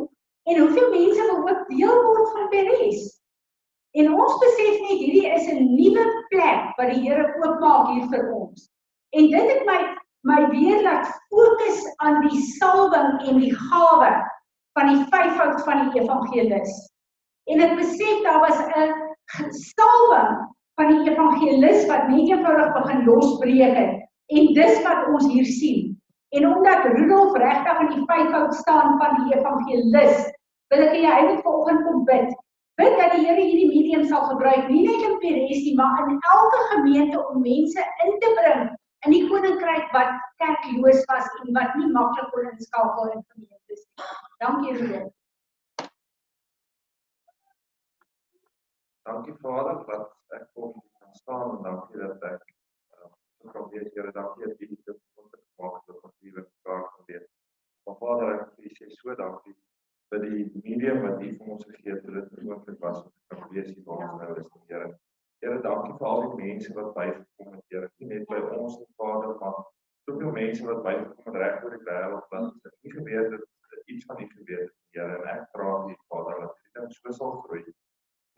[0.51, 3.05] en hoeveel mense wil ook deel word van Peres.
[3.94, 8.33] En ons besef net hierdie is 'n nuwe plek wat die Here oopmaak hier vir
[8.35, 8.70] ons.
[9.14, 9.79] En dit het my
[10.25, 14.11] my weer laat fokus aan die salwing en die gawe
[14.75, 16.73] van die vyfvoud van die evangelis.
[17.53, 23.77] En ek besef daar was 'n salwing van die evangelis wat net eenvoudig begin losbreek
[23.77, 24.01] het.
[24.27, 25.93] En dis wat ons hier sien.
[26.35, 30.25] En omdat Rudolf regtig in die vyfvoud staan van die evangelis,
[30.73, 32.33] wil ek hê hy moet vanoggend kom bid.
[32.81, 36.16] Bid dat die Here hierdie medium sal gebruik, nie net in Peres nie, maar in
[36.33, 38.64] elke gemeente om mense in te bring
[39.05, 40.11] in die koninkryk wat
[40.42, 44.11] kerkloos was en wat nie maklik kon inskakel in gemeentes nie.
[44.42, 45.12] Dankie Rudolf.
[49.07, 52.47] Dankie Vader dat ek kom kan staan en dankie dat ek
[52.99, 53.11] uh,
[53.53, 55.03] kan weet Here dankie dat U dit
[55.57, 57.29] het dat ons hier mekaar kan weet.
[57.85, 59.55] Maar Vader ek wil sê so dankie
[60.11, 63.37] vir die medium wat U vir ons gegee het dat dit moontlik was om te
[63.37, 64.90] kan wees hier waar ons nou is Here.
[65.45, 67.90] Here dankie vir al die mense wat bygekom het Here.
[67.99, 69.61] Nie net by ons nie Vader maar
[70.09, 73.93] soveel mense wat bygekom het reg oor die wêreld want dit het nie gebeur dat
[73.95, 77.19] iets van U gebeur het Here en ek vra U Vader dat dit dan so
[77.21, 77.64] sal groei.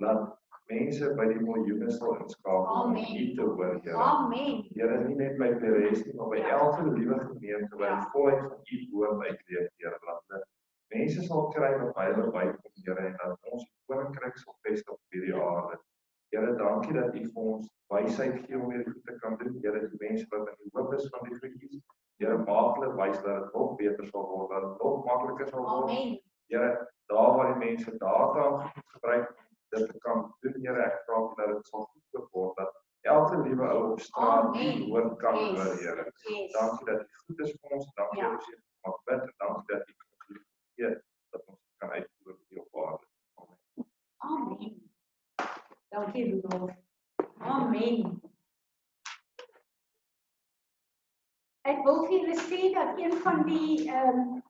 [0.04, 0.34] Laat
[0.70, 3.96] mense by die miljoene sal inskakel om U te hoor, Here.
[4.02, 4.62] Amen.
[4.74, 8.60] Here, nie net by Peres nie, maar by elke liewe gemeente waar die volheid van
[8.74, 10.42] U woord uitleef, Here, laat hulle
[10.94, 15.14] mense sal kry wat by hulle bykom, Here, en dat ons koninkryk sal vestig op
[15.14, 15.80] hierdie aarde.
[16.34, 19.86] Here, dankie dat U vir ons wysheid gee om hierdie goed te kan doen, Here,
[19.86, 21.80] die mense wat in die hoop is van die goedjies.
[22.22, 25.62] Here maak hulle wys dat dit nog beter sal word, dat dit nog makliker sal
[25.62, 25.90] word.
[25.94, 26.14] Amen.
[26.50, 26.70] Here,
[27.06, 29.45] daar waar die mense data gebruik om
[29.78, 32.72] dit te kan doen, Here, ek vra dat dit sal goed word dat
[33.06, 36.06] elke liewe ou op straat die woord kan hoor, Here.
[36.56, 38.30] Dankie dat U goed is vir ons, dankie Ja.
[38.30, 40.90] dat ons hier mag bid en dankie dat U ons gee
[41.36, 43.06] dat ons kan uitvoer op aarde.
[43.36, 43.58] Amen.
[44.16, 44.74] Amen.
[45.88, 46.74] Dankie Rudolf.
[47.38, 48.20] Amen.
[51.66, 54.42] Ek wil vir julle sê dat een van die ehm um,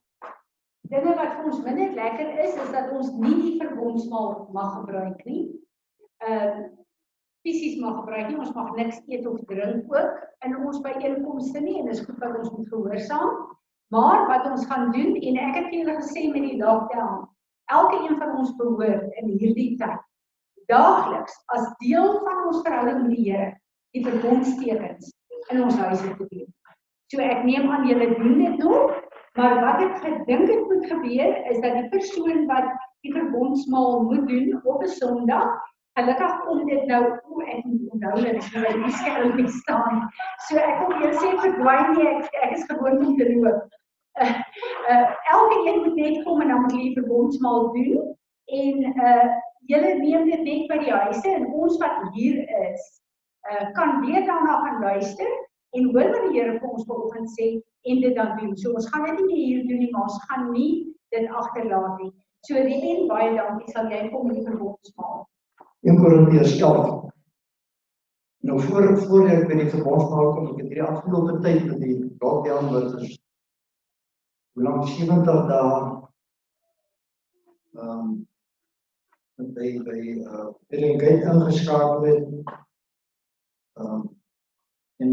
[0.90, 5.22] dinge wat vir ons minder lekker is, is dat ons nie die verbondsmaal mag gebruik
[5.28, 5.44] nie.
[6.24, 6.66] Ehm um,
[7.46, 8.40] fisies mag gebruik nie.
[8.42, 12.40] Ons mag niks eet of drink ook in ons byeenkomste nie en dis goed dat
[12.40, 13.36] ons moet gehoorsaam.
[13.94, 17.28] Maar wat ons gaan doen en ek het vir julle gesê met die lockdown,
[17.70, 20.02] elke een van ons behoort in hierdie tyd
[20.70, 23.52] daagliks as deel van ons verhouding met die Here
[23.94, 25.12] die verbondstekens
[25.52, 26.48] in ons huise te doen.
[27.12, 28.96] So ek neem aan julle doen dit nog,
[29.36, 32.68] maar wat ek gedink het moet gebeur is dat die persoon wat
[33.04, 35.48] die verbondsmaal moet doen op 'n Sondag,
[35.98, 40.02] gelukkig kom dit nou o ek onthou dit by die skerm staan.
[40.48, 43.64] So ek wil jou sê verdwyn nie, ek, ek is gewoond om te loop.
[44.20, 44.36] Uh,
[44.90, 49.26] uh, elke een moet net kom en dan moet die verbondsmaal doen en uh
[49.66, 52.38] julle neem dit net by die huise en ons wat hier
[52.70, 52.84] is
[53.50, 55.32] uh kan weer daarna gaan luister
[55.76, 57.48] en hoor wat die Here vir ons vanoggend sê
[57.86, 58.54] en dit dan doen.
[58.56, 60.70] So ons gaan dit nie hier doen nie, maar ons gaan nie
[61.14, 62.12] dit agterlaat nie.
[62.46, 65.24] So Rien, baie dankie sal jy kom die verbondsmaal.
[65.86, 67.06] 1 Korintiërs 11.
[68.46, 71.96] Nou voor voor ek by die verbondsmaal kom, ek het hierdie afgelope tyd met die
[72.22, 73.16] lockdown wat is
[74.56, 75.72] hoe lank 70 dae
[77.76, 78.12] ehm um,
[79.56, 82.54] by by uh Ering Gate ingeskakel het.
[83.76, 84.06] Ehm um,
[85.02, 85.10] en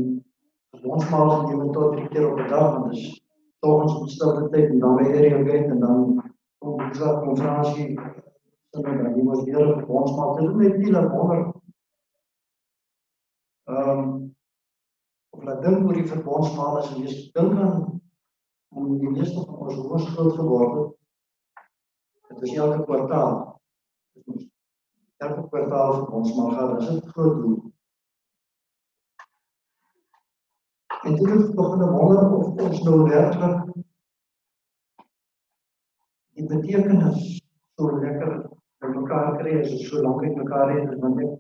[0.84, 3.22] verbondsmaal geneem het tot drie keer op 'n dag want dit is
[3.60, 7.96] tog ons stilte tyd en dan by Ering Gate en dan kom die konferensie
[8.70, 11.54] dan dan jy moet weer ons maar dit net nie dat wonder.
[13.64, 14.32] Ehm
[15.30, 18.02] of laat dink oor die verbondsmaal as jy dink aan
[18.76, 23.62] aan die meeste van ons hoe ons groot geword het dit is elke kwartaal.
[25.18, 27.73] Elke kwartaal vir ons maar gaan dis 'n groot doel
[31.04, 33.60] en dit het begin wonder of ons nou werklik
[36.38, 37.22] die betekenis
[37.76, 38.34] so lekker
[38.82, 41.34] by mekaar kry as ons so lank met mekaar het want ek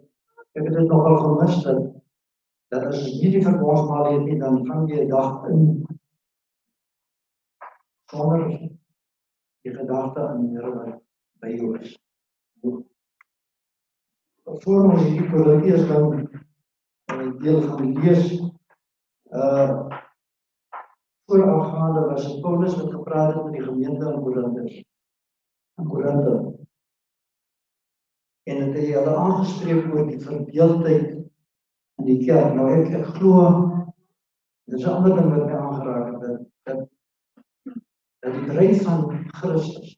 [0.54, 1.82] ek het dit nogal vermis dat
[2.74, 5.66] dat as jy die verbondsmaal het nie dan gaan jy 'n dag in
[8.14, 8.48] sonder
[9.64, 11.00] die gedagte aan die Here wat
[11.42, 11.94] by jou is.
[14.64, 16.28] Voor ons hierdie Korintiërs dan
[17.14, 18.53] 'n deel gaan lees
[19.34, 20.02] uh
[21.26, 24.84] voorafgaande was dit Paulus wat gepraat het met die gemeente in Korinthe.
[25.76, 26.54] In Korinthe
[28.44, 31.06] en het hy hulle aangespreek oor die verdeeldheid
[32.02, 32.52] in die kerk.
[32.58, 33.44] Nou ek ek glo
[34.72, 36.88] dis 'n ander ding wat my aangeraak het dat dat
[38.24, 39.98] dat die bruid van Christus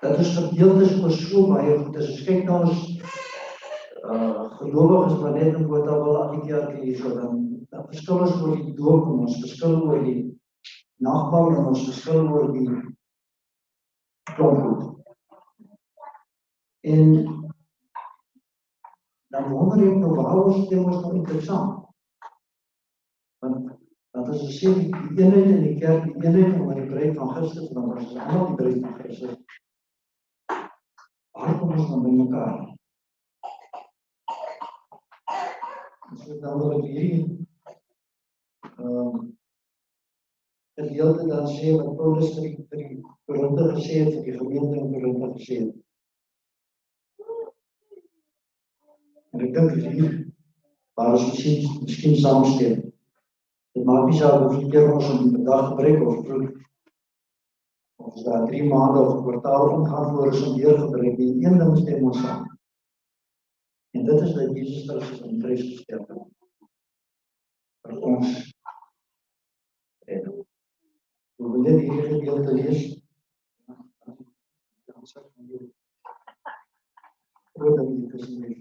[0.00, 1.96] dat is verdeeld is oor so baie goed.
[1.96, 2.80] As ons kyk na ons
[4.02, 8.74] gelowiges wat net in Botha wil kerk hier so dan dan verskil ons oor die
[8.74, 10.20] doop en ons verskil oor die
[11.02, 12.68] nagbou en ons verskil oor die
[14.36, 14.84] klomp goed.
[16.86, 17.10] En
[19.34, 21.82] dan wonder ek nou waarom is dit mos nou interessant?
[23.44, 23.74] Want
[24.16, 27.18] want as ons sê die die eenheid in die kerk, die eenheid onder die bruid
[27.18, 29.36] van Christus, dan ons is almal die bruid van Christus.
[31.36, 32.75] Waar kom ons dan by mekaar?
[36.14, 37.14] So dan wil ek hierdie
[38.78, 39.24] ehm um,
[40.78, 44.78] gedeelte dan sê wat Paulus vir die vir die Korinthe gesê het vir die gemeente
[44.84, 45.74] in Korinthe gesê het.
[49.34, 50.14] En ek dink dis hier
[50.94, 52.80] waar ons miskien miskien saamstem.
[53.74, 56.50] Dit maak nie saak hoeveel keer ons op 'n dag gebruik of vroeg
[58.04, 61.16] of as daar 3 maande of 'n kwartaal omgaan voor ons om weer gebruik.
[61.16, 62.45] Die een ding stem ons saam.
[64.06, 66.26] Dit is dat Jesus Christus in Christus gesterf het.
[67.86, 68.54] Vir ons
[70.06, 70.46] en
[71.36, 72.84] We wil net hierdie gedeelte lees.
[73.66, 75.66] Dan sê ek jou.
[77.56, 78.54] Voordat jy dit sê.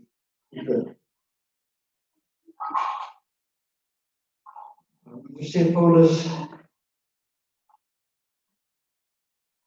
[5.38, 6.26] Dit sê Paulus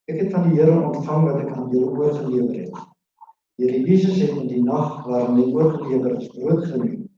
[0.08, 2.97] Ek het van die Here ontvang wat ek aan julle oorgelewer het.
[3.58, 7.08] Here Jesus het in die nag waarin hy oorgelewer is, brood geneem.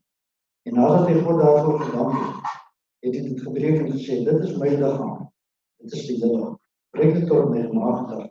[0.64, 2.54] En nadat hy God daarvoor gedank het,
[3.04, 5.26] het hy dit gebreek en gesê, dit is my liggaam.
[5.84, 6.54] Dit is die julle.
[6.96, 8.30] Breek dit tot my nagedagte.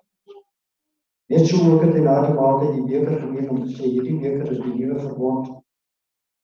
[1.29, 4.17] Net so ook het hy na die maaltyd die beker geneem om te sê, hierdie
[4.23, 5.53] beker is die nuwe verbond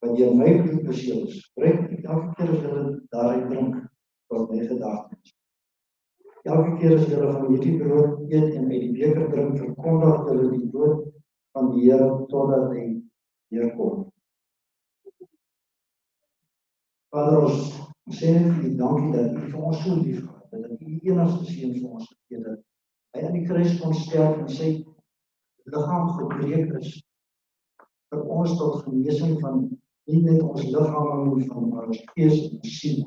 [0.05, 1.41] wat deur my bloed beseël is.
[1.57, 3.81] Breek dit elke keer as julle daaruit drink
[4.29, 5.17] tot my gedagte.
[6.45, 10.53] Elke keer as julle van hierdie brood eet en uit die beker drink, verkondig julle
[10.53, 11.03] die dood
[11.55, 12.85] van die Here totdat hy
[13.53, 14.03] weer kom.
[17.15, 17.69] Vader ons
[18.19, 20.97] sê net vir dankie dat U vir ons so lief gehad het, dat U U
[21.13, 22.63] enigste seun vir ons gegee het.
[23.15, 24.71] Hy aan die kruis kon sterf en sy
[25.71, 26.91] liggaam gebreek is
[28.11, 29.63] vir ons tot genesing van
[30.11, 32.99] nie net ons liggame maar van ons gees en ons siel.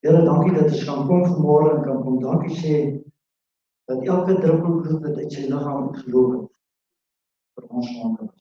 [0.00, 2.78] Here, dankie dat ons kan kom vanmôre en kan kom dankie sê
[3.90, 6.48] dat elke druppel bloed wat uit sy liggaam uitgeloop het
[7.54, 8.32] vir ons maak.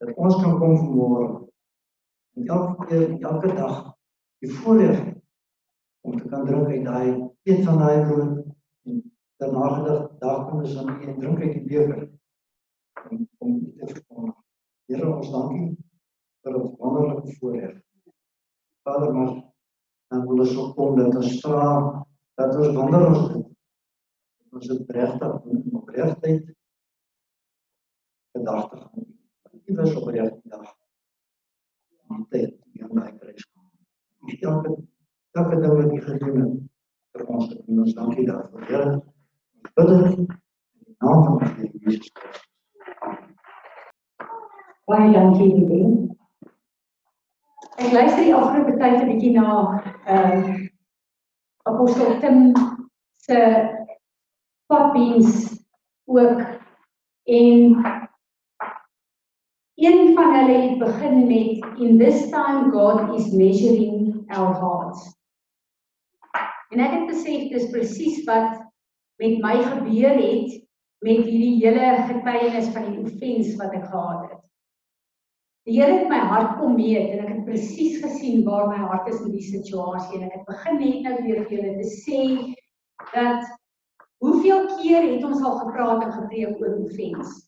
[0.00, 1.28] Dat ons kan kom vanmôre
[2.36, 3.76] en elke keer elke dag
[4.44, 4.98] die voorreg
[6.04, 7.08] om te kan drink uit daai
[7.48, 8.42] een van daai brood
[8.86, 9.00] en
[9.40, 12.02] daarna gedag daar kom ons dan en drink uit die beker
[13.10, 14.36] om om te verkondig.
[14.90, 15.66] Here ons dankie
[16.44, 17.80] vir ons wonderlike voorreg.
[18.86, 19.32] Vader maar
[20.12, 21.70] dan wil ons ook kom dat ons vra
[22.36, 23.48] dat ons wonder ons doen.
[24.52, 26.52] Ons het regtig doen opregtheid
[28.38, 29.06] gedagte gaan.
[29.66, 30.74] Nie was opregte dag
[32.06, 33.66] die tyd die aan my kruis kom.
[34.30, 34.76] Die elke
[35.36, 36.56] elke ding wat jy gedoen het
[37.16, 38.66] vir ons en ons dankie daarvoor.
[38.70, 38.92] Here,
[39.74, 42.44] bid dit in die naam van die Here Jesus Christus.
[44.86, 45.96] Baie dankie Ruben.
[47.76, 49.48] Ek luister die afgelope tyd 'n bietjie na
[50.06, 50.64] ehm uh,
[51.66, 52.52] Apostel Tim
[53.26, 53.38] se
[54.70, 55.58] pappies
[56.06, 56.40] ook
[57.26, 57.74] en
[59.76, 65.02] Een van hulle het begin met in this time God is measuring our hearts.
[66.72, 68.56] En ek het besef dis presies wat
[69.20, 70.54] met my gebeur het
[71.04, 74.42] met hierdie hele getuienis van die offens wat ek gehad het.
[75.68, 79.08] Die Here het my hart kom meet en ek het presies gesien waar my hart
[79.12, 82.22] is in die situasie en ek het begin net nou weer vir julle te sê
[83.12, 83.44] dat
[84.24, 87.45] hoeveel keer het ons al gepraat en gepreek oor offens?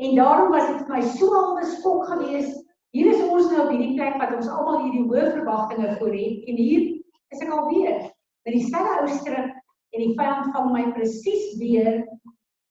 [0.00, 2.56] En daarom was dit vir my so al 'n skok geweest.
[2.96, 6.46] Hier is ons nou op hierdie plek wat ons almal hierdie hoë verwagtinge voor het
[6.48, 6.86] en hier
[7.34, 7.98] is ek alweer
[8.44, 9.50] met dieselfde ou strik
[9.92, 11.90] en die vyand vang my presies weer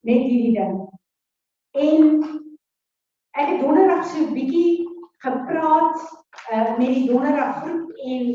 [0.07, 0.79] met hierdie ding.
[1.77, 2.23] En
[3.37, 4.89] ek het donderdag so 'n bietjie
[5.23, 6.01] gepraat
[6.51, 8.25] uh, met die donderdag groep en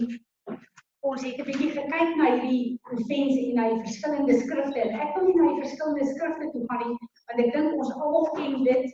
[1.00, 4.80] ons het 'n bietjie gekyk na hierdie offense en na die verskillende skrifte.
[4.80, 6.98] En ek wil nie na die verskillende skrifte toe gaan nie,
[7.34, 8.90] want ek dink ons almal ken dit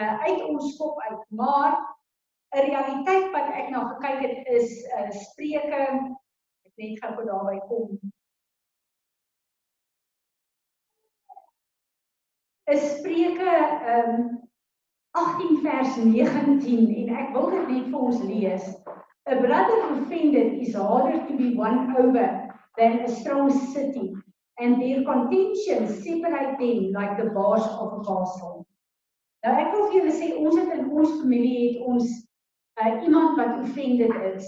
[0.00, 1.22] uh, uit ons kop uit.
[1.38, 1.78] Maar
[2.54, 5.80] 'n realiteit wat ek na gekyk het is uh, Spreuke
[6.66, 7.98] ek net gou gou daarby kom.
[12.66, 14.42] Is Spreuke ehm um,
[15.14, 18.64] 18 vers 19 en ek wil dit net vir ons lees.
[19.30, 24.10] A brother offended is harder to be won over than a strong city,
[24.58, 28.66] and their contentions separate them like the bars of a castle.
[29.44, 32.06] Nou ek wil vir julle sê ons het in ons familie het ons
[32.80, 34.46] uh, iemand wat offended is.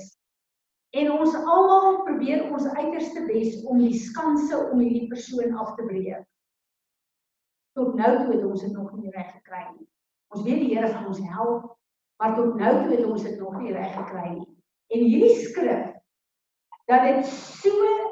[0.96, 5.84] En ons almal probeer ons uiterste bes om die skanse om hierdie persoon af te
[5.84, 6.24] breek.
[7.76, 9.84] Tot nou toe het ons dit nog nie reg gekry nie.
[10.32, 11.68] Ons weet die Here gaan ons help,
[12.22, 14.48] maar tot nou toe het ons dit nog nie reg gekry nie.
[14.96, 15.92] En hierdie skrif
[16.88, 18.05] dat dit so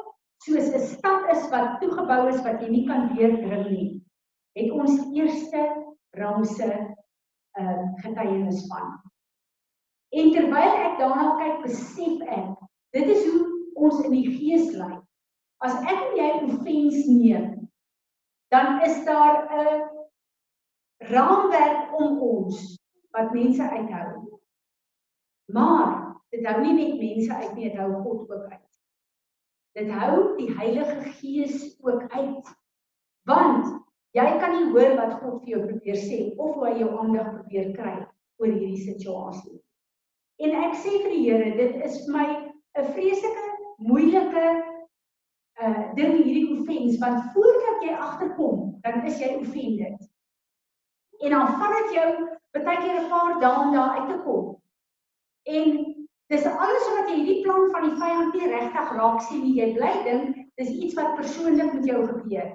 [0.44, 3.88] soos 'n stad is wat toegebou is wat jy nie kan deurdring nie,
[4.58, 5.62] het ons eerste
[6.18, 6.68] ramse
[7.54, 9.00] ehm uh, getuienis van.
[10.14, 12.54] En terwyl ek daarna kyk, besef ek,
[12.94, 13.42] dit is hoe
[13.74, 15.02] ons in die gees lyk.
[15.64, 17.68] As ek en jy offens neem,
[18.50, 19.82] dan is daar 'n
[21.10, 22.78] raamwerk om ons
[23.12, 24.40] wat mense uithou.
[25.52, 28.63] Maar Dit hou nie net mense uit nie, dit hou God ook uit.
[29.74, 32.50] Dit hou die Heilige Gees ook uit.
[33.26, 33.70] Want
[34.14, 37.32] jy kan nie hoor wat God vir jou probeer sê of hoe hy jou aandag
[37.32, 37.94] probeer kry
[38.38, 39.58] oor hierdie situasie.
[40.42, 42.28] En ek sê vir die Here, dit is vir my
[42.78, 43.44] 'n vreeslike
[43.78, 44.46] moeilike
[45.62, 49.98] uh ding hierdie offense want voordat jy agterkom, dan is jy offended.
[51.22, 52.08] En dan vat dit jou
[52.64, 54.56] baie keer 'n paar dae om daar uit te kom.
[55.42, 55.93] En
[56.34, 59.52] Dis alles wat jy hierdie plan van die vyand nie regtig raak sien nie.
[59.60, 62.48] Jy bly dink dis iets wat persoonlik met jou gebeur.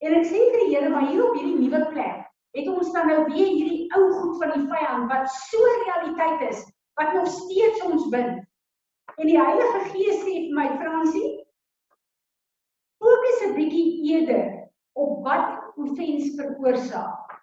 [0.00, 2.22] En ek sê vir die Here, maar hier op hierdie nuwe plek,
[2.56, 6.64] het ons dan nou weer hierdie ou goed van die vyand wat so realiteit is
[7.00, 8.40] wat nog steeds ons bind.
[9.18, 11.34] En die Heilige Gees sê vir my Fransie,
[13.02, 14.48] fokus 'n bietjie eerder
[14.96, 17.36] op wat offens veroorsaak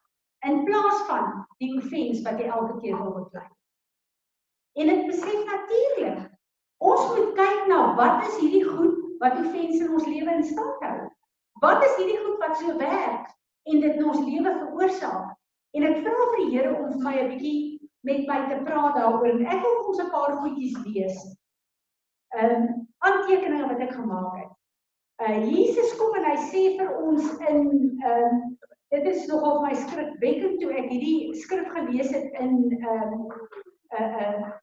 [0.50, 3.46] in plaas van die offens wat jy elke keer wil beklei.
[4.78, 6.28] En ek besef natuurlik,
[6.80, 10.86] ons moet kyk na wat is hierdie goed wat offens in ons lewe in stand
[10.86, 11.10] hou.
[11.64, 13.34] Wat is hierdie goed wat so werk
[13.70, 15.36] en dit in ons lewe veroorsaak?
[15.78, 18.96] En ek vra vir die Here om vir my 'n bietjie met my te praat
[18.96, 21.18] daaroor en ek wil ons 'n paar goedjies lees.
[22.38, 24.54] Ehm um, aantekeninge wat ek gemaak het.
[25.20, 27.60] Uh Jesus kom en hy sê vir ons in
[28.06, 28.58] ehm um,
[28.90, 33.28] dit is nogal my skrifwekkend toe ek hierdie skrif gelees het in ehm um,
[33.98, 34.60] uh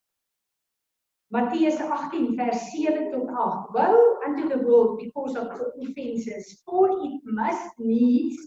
[1.29, 3.75] Matteus 18 vers 7 tot 8.
[3.75, 8.39] Woe unto the world because of offenses, for it must needs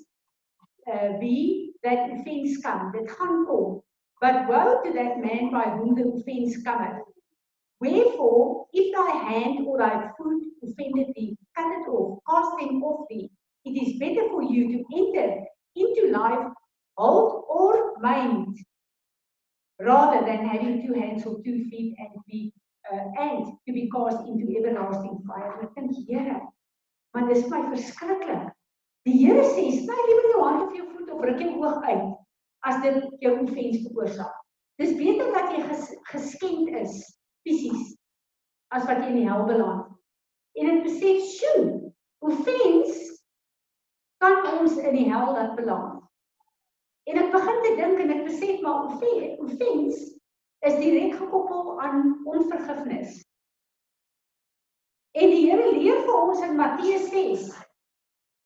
[0.88, 2.92] uh, be that offense come.
[2.92, 3.84] Dit gaan kom.
[4.22, 7.04] But woe to that man by whom the offense cometh.
[7.82, 13.08] Wherefore, if thy hand or thy foot offended thee, cut it off, cast them off
[13.10, 13.30] thee.
[13.66, 16.48] It is better for you to enter into life
[16.98, 18.58] halt or maimed,
[19.80, 22.54] rather than having two hands or two feet and be
[22.92, 25.60] uh, and to be cast into everlasting fire.
[25.64, 26.42] Ek dink Here,
[27.14, 28.50] want dis my verskriklik.
[29.08, 32.10] Die Here sê, sny liewer jou hand of jou voet of ruk jou oog uit
[32.68, 34.36] as dit jou offens veroorsaak.
[34.80, 37.00] Dis beter dat jy ges, geskend is
[37.48, 37.96] fisies
[38.76, 39.88] as wat jy in die hel beland.
[40.60, 41.94] En ek besef, sjoe,
[42.26, 43.06] offens
[44.20, 45.99] kan ons in die hel laat beland.
[47.10, 50.02] En ek begin te dink en ek besef maar offens
[50.68, 53.16] is direk gekoppel aan onvergifnis.
[55.18, 57.48] En die Here leer vir ons in Matteus 6: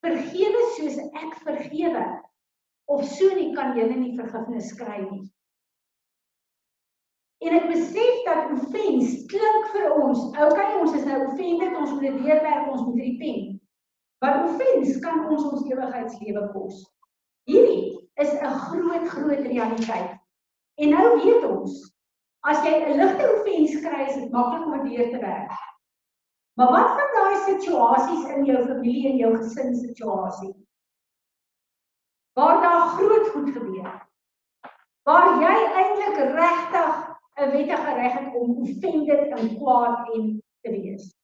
[0.05, 2.05] Vergewe soos ek vergewe.
[2.93, 5.23] Of so nie kan jy nie vergifnis kry nie.
[7.43, 12.05] En ek besef dat offens klink vir ons, okay, ons is nou offended, ons moet
[12.07, 13.59] dit deurwerk, ons moet repent.
[14.23, 16.85] Maar offens kan ons ons ewigheidslewe kos.
[17.49, 20.11] Hierdie is 'n groot groot realiteit.
[20.75, 21.93] En nou weet ons,
[22.39, 25.51] as jy 'n ligte offens kry, is dit maklik om deur te werk.
[26.53, 30.53] Maar wat van daai situasies in jou familie en jou gesin situasie?
[32.33, 34.07] Waar daar groot goed gebeur.
[35.03, 41.15] Waar jy eintlik regtig 'n wettige reg het om offended en kwaad en te wees.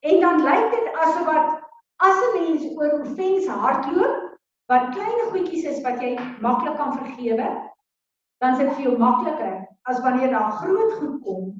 [0.00, 1.60] En dan lyk dit asof wat
[1.96, 4.29] as 'n mens oor offens hardloop,
[4.70, 6.14] wat klein goedjies is wat jy
[6.44, 7.48] maklik kan vergewe,
[8.40, 9.58] dan is dit vir jou makliker
[9.90, 11.50] as wanneer daar groot goed kom.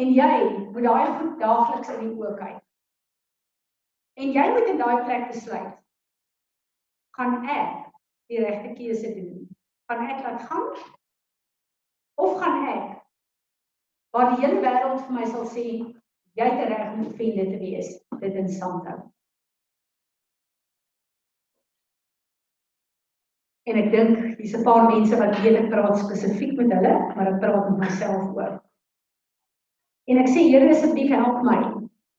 [0.00, 0.32] En jy
[0.72, 2.58] moet daai goed daagliks in die oë kyk.
[4.22, 5.76] En jy moet in daai plek besluit.
[7.16, 7.90] Gaan ek
[8.32, 9.42] die regte keuse doen?
[9.92, 10.68] gaan ek laat gaan
[12.14, 12.84] of gaan ek
[14.10, 15.64] waar die hele wêreld vir my sal sê
[16.38, 17.90] jy het reg om vriende te wees
[18.22, 18.98] dit in stand hou
[23.70, 27.32] en ek dink hier's 'n paar mense wat weet ek praat spesifiek met hulle maar
[27.34, 28.58] ek praat met myself ook
[30.10, 31.60] en ek sê Here asseblief help my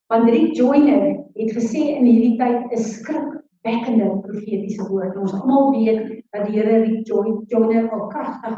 [0.10, 5.18] want Rick Joyner het gesê in hierdie tyd is skrik wekkende profetiese woord.
[5.18, 7.02] Ons almal weet dat die Here die
[7.48, 8.58] Joyner al kragtig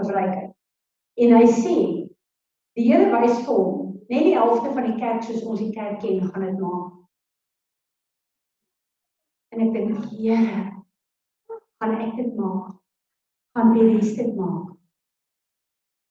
[0.00, 0.52] gebruik het.
[1.16, 1.76] En hy sê
[2.76, 5.98] die Here wys vir hom net die helfte van die kerk soos ons die kerk
[6.04, 6.92] ken gaan dit maak.
[9.54, 10.62] En ek dink Here,
[11.86, 12.74] gaan ek dit maak?
[13.54, 14.74] Gaan die res dit maak?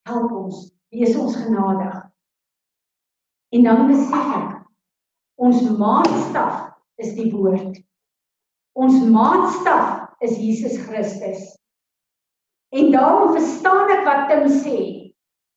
[0.08, 0.62] Help ons,
[0.94, 1.98] wees ons genadig.
[3.56, 4.54] En dan besef ek
[5.42, 6.62] ons maatstaf
[7.02, 7.82] is die woord.
[8.80, 11.44] Ons maatstaf is Jesus Christus.
[12.76, 14.80] En daarom verstaan ek wat Tim sê.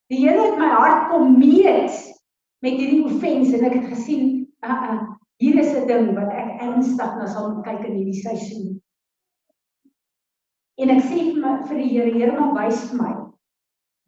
[0.08, 1.94] Die Here het my hart kom meet
[2.64, 5.00] met hierdie offense en ek het gesien, uh uh,
[5.38, 8.77] hier is 'n ding wat ek ernstig na sal kyk in hierdie seisoen.
[10.78, 13.12] En ek sê vir my vir die Here, Here, maar wys vir my.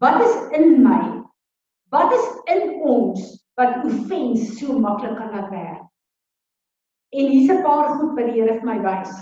[0.00, 1.00] Wat is in my?
[1.90, 3.26] Wat is in ons
[3.58, 5.82] wat offense so maklik kan laat werk?
[7.10, 9.14] En hier's 'n paar goed wat die Here vir my wys.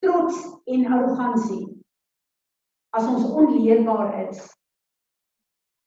[0.00, 1.66] Trots en arrogansie.
[2.92, 4.40] As ons onleerbaar is.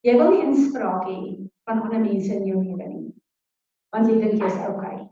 [0.06, 3.14] Jy wil nie inspraak hê van ander mense in jou lewe nie.
[3.92, 5.10] Want jy dink jy's okay.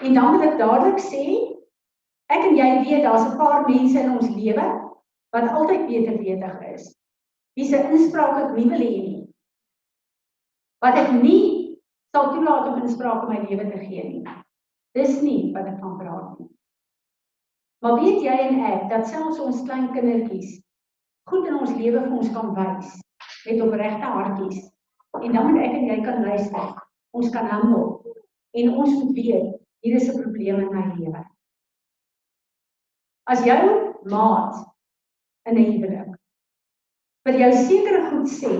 [0.00, 1.53] En dan wil ek dadelik sê,
[2.34, 4.66] ek en jy weet daar's 'n paar mense in ons lewe
[5.34, 6.84] wat altyd beter wetig is.
[7.54, 9.20] Wie se inspraak ek nie wil hê nie.
[10.82, 11.78] Wat ek nie
[12.14, 14.24] sal toelaat om inspraak in my lewe te gee nie.
[14.94, 16.50] Dis nie wat ek van praat nie.
[17.82, 20.60] Maar weet jy en ek dat selfs ons klein kindertjies
[21.30, 22.94] goed in ons lewe vir ons kan wys
[23.44, 24.62] met opregte hartjies.
[25.20, 26.72] En dan moet ek en jy kan luister.
[27.14, 28.00] Ons kan handel
[28.54, 29.54] en ons moet weet
[29.84, 31.22] hier is 'n probleem in my lewe.
[33.24, 34.56] As jou maat
[35.48, 36.16] in 'n huwelik
[37.24, 38.52] vir jou sekere goed sê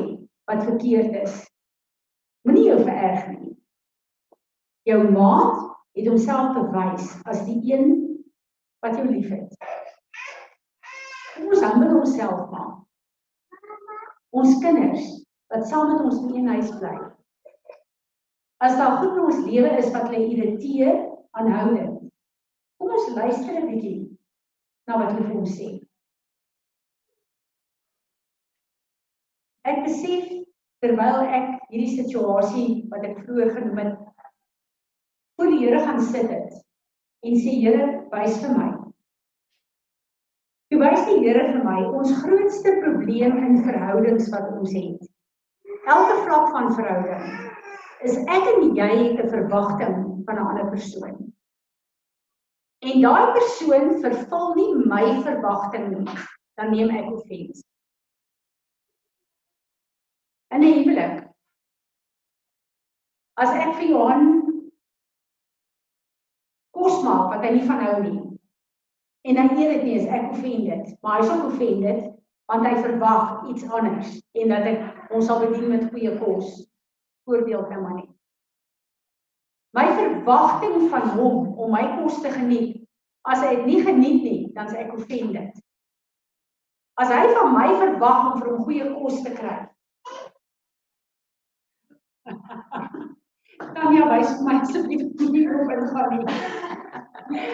[0.49, 1.35] wat verkeerd is,
[2.49, 3.53] moenie jou vererg nie.
[4.89, 5.61] Jou maat
[5.97, 7.93] het homself bewys as die een
[8.81, 9.53] wat jou liefhet.
[11.45, 12.73] Ons handel onsself maar.
[14.33, 15.05] Ons kinders
[15.53, 16.95] wat saam met ons in een huis bly.
[18.65, 21.05] As daar goed in ons lewe is wat hulle irriteer,
[21.37, 22.01] aanhoudend.
[22.81, 24.14] Kom ons luister 'n bietjie
[24.89, 25.69] na wat hulle vir ons sê.
[29.65, 30.29] Ek besef
[30.85, 33.95] terwyl ek hierdie situasie wat ek vroeër genoem het
[35.35, 36.53] voor die Here gaan sit het
[37.25, 38.69] en sê Here, wys vir my.
[40.69, 45.11] Toe wys die Here vir my ons grootste probleem in verhoudings wat ons het.
[45.89, 47.25] Elke vlak van verhouding
[48.05, 51.34] is ek en jy 'n verwagting van 'n ander persoon.
[52.85, 56.19] En daai persoon vervul nie my verwagting nie,
[56.59, 57.65] dan neem ek offens
[60.55, 61.29] in 'n huwelik.
[63.35, 64.27] As ek vir Johan
[66.75, 68.21] kos maak wat hy nie van hou nie.
[69.25, 70.95] En hy eet dit nie, is ek offended.
[71.03, 72.11] Maar hy's ook offended
[72.47, 76.59] want hy verwag iets anders en dat ek ons sal bedien met goeie kos.
[77.25, 78.14] Voorbeeld nou maar net.
[79.75, 82.81] My verwagting van hom om my kos te geniet,
[83.27, 85.53] as hy dit nie geniet nie, dan is ek offended.
[87.01, 89.59] As hy van my verwag om vir hom goeie kos te kry,
[93.75, 96.37] Kan jy wys vir my asseblief die groep in gaan nie?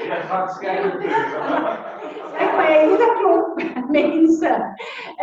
[0.08, 0.84] Ja, gaan skyn.
[2.40, 3.60] Ek my hele klop
[3.94, 4.52] mense.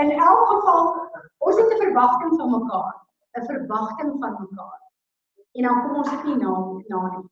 [0.01, 0.91] In elk geval,
[1.39, 2.93] ons het 'n verwagting van mekaar,
[3.37, 4.77] 'n verwagting van mekaar.
[5.57, 6.53] En dan kom ons dit nie na
[6.93, 7.25] na nie.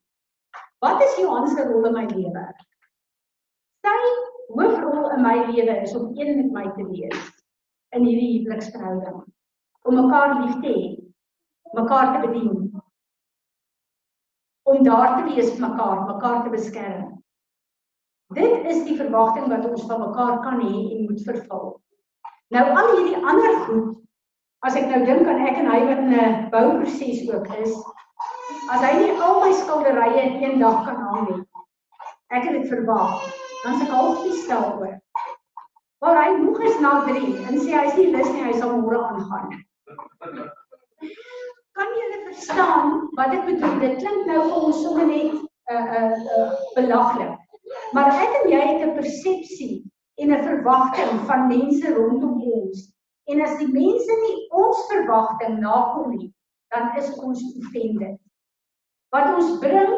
[0.84, 2.46] Wat is Johan se rol in my lewe?
[3.86, 3.96] Sy
[4.50, 7.26] hoofrol in my lewe is om een met my te wees
[7.96, 9.24] in hierdie huweliksverhouding.
[9.86, 10.86] Om mekaar lief te hê
[11.76, 12.82] mekaar te bedien.
[14.64, 17.10] Om daar te wees vir mekaar, mekaar te beskerm.
[18.34, 21.68] Dit is die verwagting wat ons van mekaar kan hê en moet vervul.
[22.56, 23.92] Nou al hierdie ander goed,
[24.66, 27.76] as ek nou dink aan ek en hy wat in 'n bouproses ook is,
[28.72, 31.42] as hy nie al my skilderye in een dag kan hang nie.
[32.34, 33.22] Ek het dit verwag.
[33.64, 34.96] Dan se half gestel oor.
[36.04, 38.76] Maar hy moeg is na 3 en sê hy is nie lus nie, hy sal
[38.78, 39.56] môre aangaan.
[41.76, 43.80] Kan jy hulle verstaan wat ek bedoel?
[43.82, 47.34] Dit klink nou vir ons sommer net 'n uh, 'n uh, uh, belaglik.
[47.98, 49.82] Maar ek en jy het 'n persepsie
[50.22, 52.86] en 'n verwagting van mense rondom ons.
[53.26, 56.30] En as die mense nie ons verwagting nakom nie,
[56.70, 58.20] dan is ons offended.
[59.16, 59.96] Wat ons bring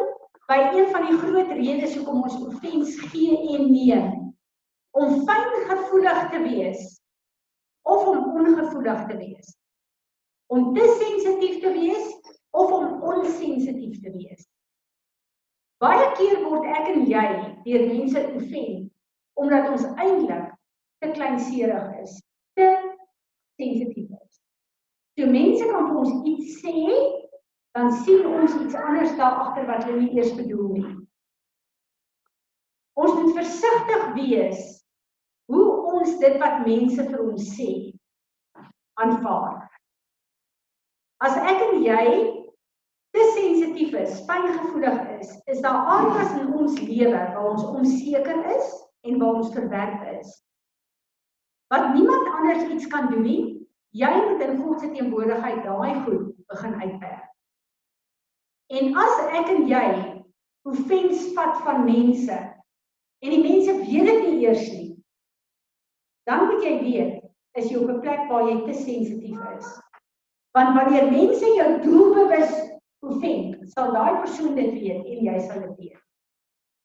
[0.47, 4.11] by een van die groot redes hoekom ons offens gee en neem
[4.97, 6.83] om fyngevoelig te wees
[7.87, 9.57] of om ongevoelig te wees
[10.47, 12.13] om te sensitief te wees
[12.49, 14.47] of om onsensitief te wees.
[15.83, 17.25] Baie keer word ek en jy
[17.65, 18.85] deur mense offend
[19.37, 20.53] omdat ons eintlik
[21.03, 22.15] te kleinserig is,
[22.57, 22.69] te
[23.59, 24.39] sensitief is.
[25.17, 26.87] So mense kan vir ons iets sê,
[27.77, 30.93] dan sien ons iets anders daar agter wat hulle nie eers bedoel nie.
[32.97, 34.63] Ons moet versigtig wees
[35.51, 37.69] hoe ons dit wat mense vir ons sê
[38.97, 39.61] aanvaar.
[41.21, 42.07] As ek en jy
[43.13, 48.73] te sensitief is, fyngevoelig is, is daar areas in ons lewe waar ons onseker is
[49.05, 50.33] en waar ons verwerp is.
[51.69, 53.41] Wat niemand anders iets kan doen nie,
[53.93, 57.27] jy moet in God se teenwoordigheid daai goed begin uitwerk.
[58.67, 59.87] En as ek en jy
[60.67, 62.37] offens vat van mense
[63.23, 64.89] en die mense weet dit nie eers nie,
[66.27, 67.13] dan moet jy weet,
[67.57, 69.69] is jy op 'n plek waar jy te sensitief is.
[70.57, 72.51] Want wanneer mense jou doelbewus
[73.07, 76.03] offend, sal daai persoon dit weet en jy sal dit weet.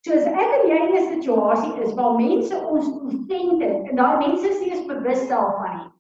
[0.06, 4.28] So as ek en jy in 'n situasie is waar mense ons offend en daai
[4.28, 5.90] mense is nie eens bewus daarvan nie,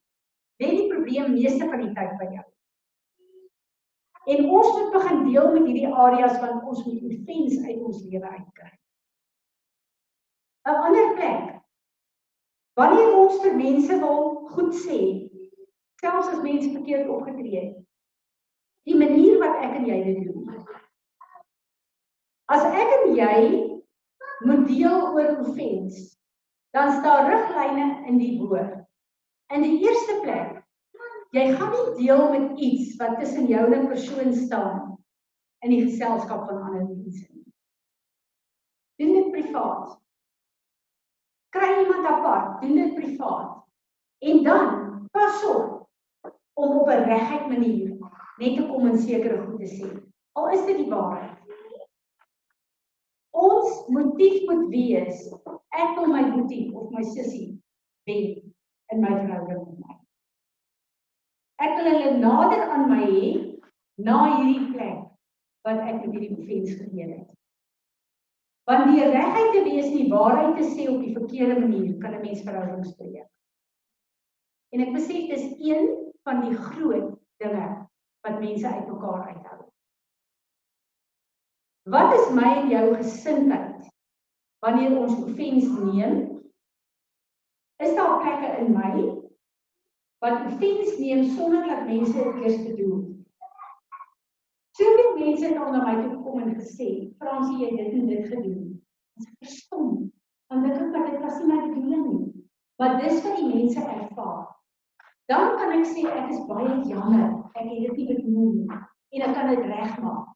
[0.62, 2.51] lê die probleem meeste van die tyd by jou.
[4.26, 8.28] En ons moet begin deel met hierdie areas van ons moet offens uit ons lewe
[8.28, 8.70] uitkry.
[10.68, 11.48] 'n Ander plek.
[12.78, 14.20] Wanneer ons vir mense wil
[14.54, 15.00] goed sê,
[16.00, 17.74] selfs as mense verkeerd opgetree het.
[18.86, 20.62] Die manier wat ek en jy dit doen.
[22.46, 23.36] As ek en jy
[24.46, 26.16] moet deel oor offens,
[26.72, 28.78] dan staan riglyne in die woord.
[29.52, 30.61] In die eerste plek,
[31.32, 34.98] jy gaan nie deel met iets wat tussen jou en 'n persoon staan
[35.64, 37.52] in die geselskap van ander mense nie.
[39.00, 39.98] Doen dit privaat.
[41.48, 43.64] Kry iemand apart, doen dit privaat.
[44.18, 45.88] En dan pas op
[46.54, 47.96] om op 'n regheid manier
[48.38, 49.88] net te kom en sekere goed te sê.
[50.32, 51.38] Al is dit die waarheid.
[53.30, 55.32] Ons motief moet wees
[55.72, 57.58] ek wil my boetie of my sussie
[58.04, 58.52] wen
[58.92, 60.01] in my verhouding met my.
[61.62, 63.28] Ek wil hulle nader aan my hê
[64.02, 65.02] na hierdie plek
[65.66, 67.28] wat ek met hierdie offens gedeel het.
[68.66, 72.14] Want die regheid te wees en die waarheid te sê op die verkeerde manier kan
[72.14, 73.28] 'n mens verhoudings breek.
[74.72, 75.88] En ek besef dis een
[76.26, 77.66] van die groot dinge
[78.26, 79.60] wat mense uitmekaar uithou.
[81.90, 83.90] Wat is my en jou gesindheid
[84.62, 86.42] wanneer ons offens neem?
[87.82, 89.21] Is daar plekke in my
[90.22, 93.00] wat offens neem sonder dat mense dit eers te doen?
[94.78, 98.28] Soveel mense het al na my toe gekom en gesê, "Fransie, jy dit en dit
[98.28, 98.82] gedoen."
[99.16, 100.12] Ons verstom.
[100.48, 102.46] Want ek dink dit was nie my bedoeling nie.
[102.78, 104.46] Maar dis wat die mense ervaar.
[105.26, 107.44] Dan kan ek sê ek is baie jammer.
[107.54, 108.68] Ek het dit nie bedoel nie
[109.12, 110.28] en ek kan dit regmaak.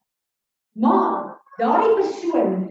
[0.72, 2.64] Maar daardie persoon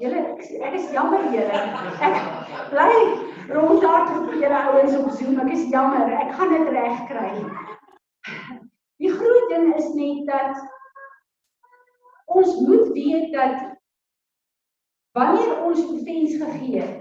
[0.00, 1.58] Julle ek is jammer julle.
[2.00, 2.94] Ek bly
[3.52, 5.38] rond daar tot julle ouens op Zoom.
[5.38, 6.12] Ek is jammer.
[6.12, 7.32] Ek gaan dit regkry.
[9.00, 10.60] Die groot ding is net dat
[12.30, 13.56] ons moet weet dat
[15.16, 16.98] wanneer ons offens gegee het,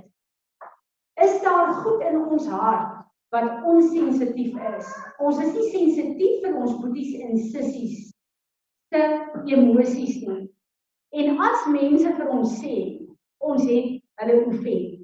[1.22, 2.96] is daar goed in ons hart
[3.30, 4.88] wat onsensitief is.
[5.20, 8.08] Ons is nie sensitief vir ons boeties en sissies
[8.90, 9.04] se
[9.46, 10.48] emosies nie.
[11.14, 12.78] En as mense vir ons sê
[13.38, 14.99] ons het hulle oefen.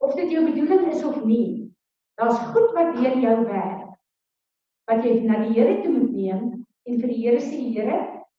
[0.00, 1.68] Of dit jou bedoeling is of nie,
[2.16, 3.86] daar's goed wat deur jou werk
[4.90, 6.46] wat jy na die Here toe moet neem
[6.88, 7.98] en vir die Here sê Here,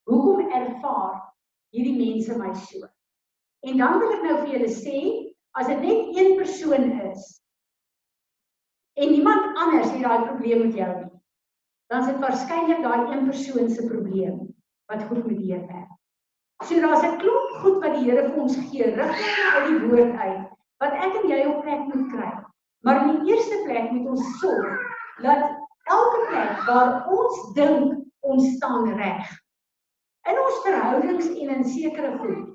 [0.09, 1.21] hoekom ervaar
[1.71, 2.89] hierdie mense my so?
[3.63, 4.97] En dan wil ek nou vir julle sê,
[5.55, 7.29] as dit net een persoon is
[8.99, 11.11] en niemand anders het daai probleem met jou nie,
[11.93, 14.41] dan is dit waarskynlik daai een persoon se probleem
[14.91, 15.93] wat goed met die Here werk.
[16.67, 20.17] So daar's 'n klomp goed wat die Here vir ons gee, riglyne uit die woord
[20.17, 20.50] uit
[20.81, 22.31] wat ek en jy op plek moet kry.
[22.81, 24.79] Maar in die eerste plek moet ons sorg
[25.21, 25.43] dat
[25.93, 29.29] elke plek waar ons dink ons staan reg
[30.29, 32.49] in ons verhoudings en in sekere goed.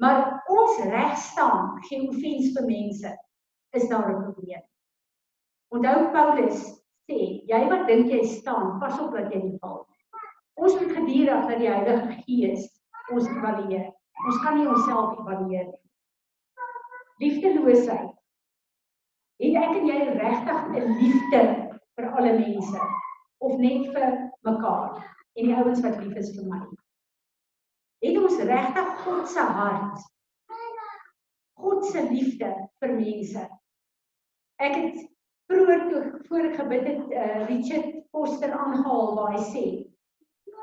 [0.00, 3.12] Maar ons reg staan, geen offens vir mense,
[3.76, 4.62] is daar 'n probleem.
[5.68, 6.60] Onthou Paulus
[7.08, 9.98] sê, jy wat dink jy staan, pas op dat jy nie val nie.
[10.54, 12.68] Ons moet geduldig dat die Heilige Gees
[13.12, 13.92] ons evalueer.
[14.26, 15.89] Ons kan nie onsself evalueer nie.
[17.20, 18.10] Liefdeloosheid.
[19.40, 21.42] Het ek en jy regtig 'n liefde
[21.96, 22.80] vir alle mense
[23.40, 24.06] of net vir
[24.48, 24.98] mekaar
[25.36, 26.60] en die ouens wat lief is vir my?
[28.04, 30.02] Het ons regtig God se hart?
[31.60, 32.50] God se liefde
[32.80, 33.46] vir mense.
[34.60, 35.06] Ek het
[35.48, 39.64] vroeër toe voor ek gebid het uh, Richard Foster aangehaal waar hy sê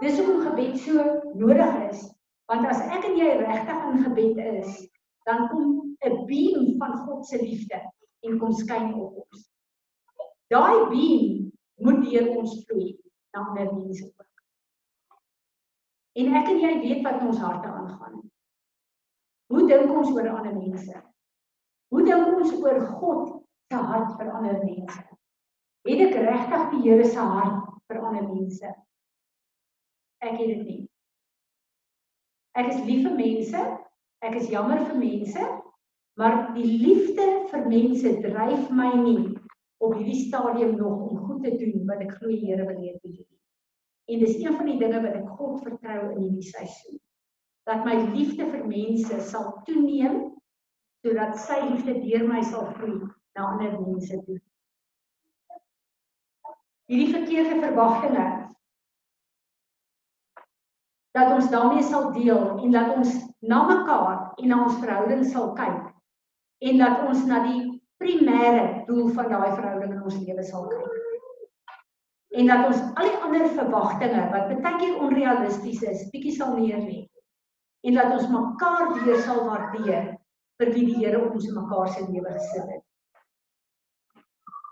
[0.01, 1.03] dis hoekom gebed so
[1.33, 2.05] nodig is
[2.47, 4.75] Want as ek en jy regtig in gebed is,
[5.27, 7.79] dan kom 'n beam van God se liefde
[8.19, 9.49] en kom skyn op ons.
[10.47, 11.51] Daai beam
[11.83, 12.95] moet deur ons vloei
[13.31, 14.43] na ander mense ook.
[16.17, 18.21] En ek en jy weet wat in ons harte aangaan.
[19.51, 21.03] Hoe dink ons oor ander mense?
[21.93, 25.03] Hoe dink ons oor God se hart vir ander mense?
[25.87, 28.71] Het ek regtig die Here se hart vir ander mense?
[30.23, 30.81] Ek het dit nie.
[32.57, 33.61] Ek is lief vir mense.
[34.25, 35.47] Ek is jammer vir mense,
[36.17, 39.35] maar die liefde vir mense dryf my nie
[39.77, 42.95] op hierdie stadium nog om goed te doen wat ek glo die Here wil hê
[42.95, 43.27] ek moet doen.
[44.07, 46.97] En dis een van die dinge wat ek God vertrou in hierdie seisoen.
[47.67, 50.17] Dat my liefde vir mense sal toeneem
[51.05, 52.97] sodat sy liefde deur my sal vloei
[53.37, 54.39] na ander mense toe.
[56.87, 58.25] Hierdie verkeerde verwagtinge
[61.17, 65.51] dat ons daarmee sal deel en dat ons na mekaar en na ons verhouding sal
[65.57, 65.87] kyk
[66.69, 67.61] en dat ons na die
[68.01, 70.95] primêre doel van daai verhouding in ons lewe sal kyk.
[72.37, 77.05] En dat ons al die ander verwagtinge wat baie keer onrealisties is, bietjie sal neerlê.
[77.87, 80.11] En dat ons mekaar weer sal waardeer
[80.61, 82.83] vir wie die Here ons in mekaar se lewe gesit het.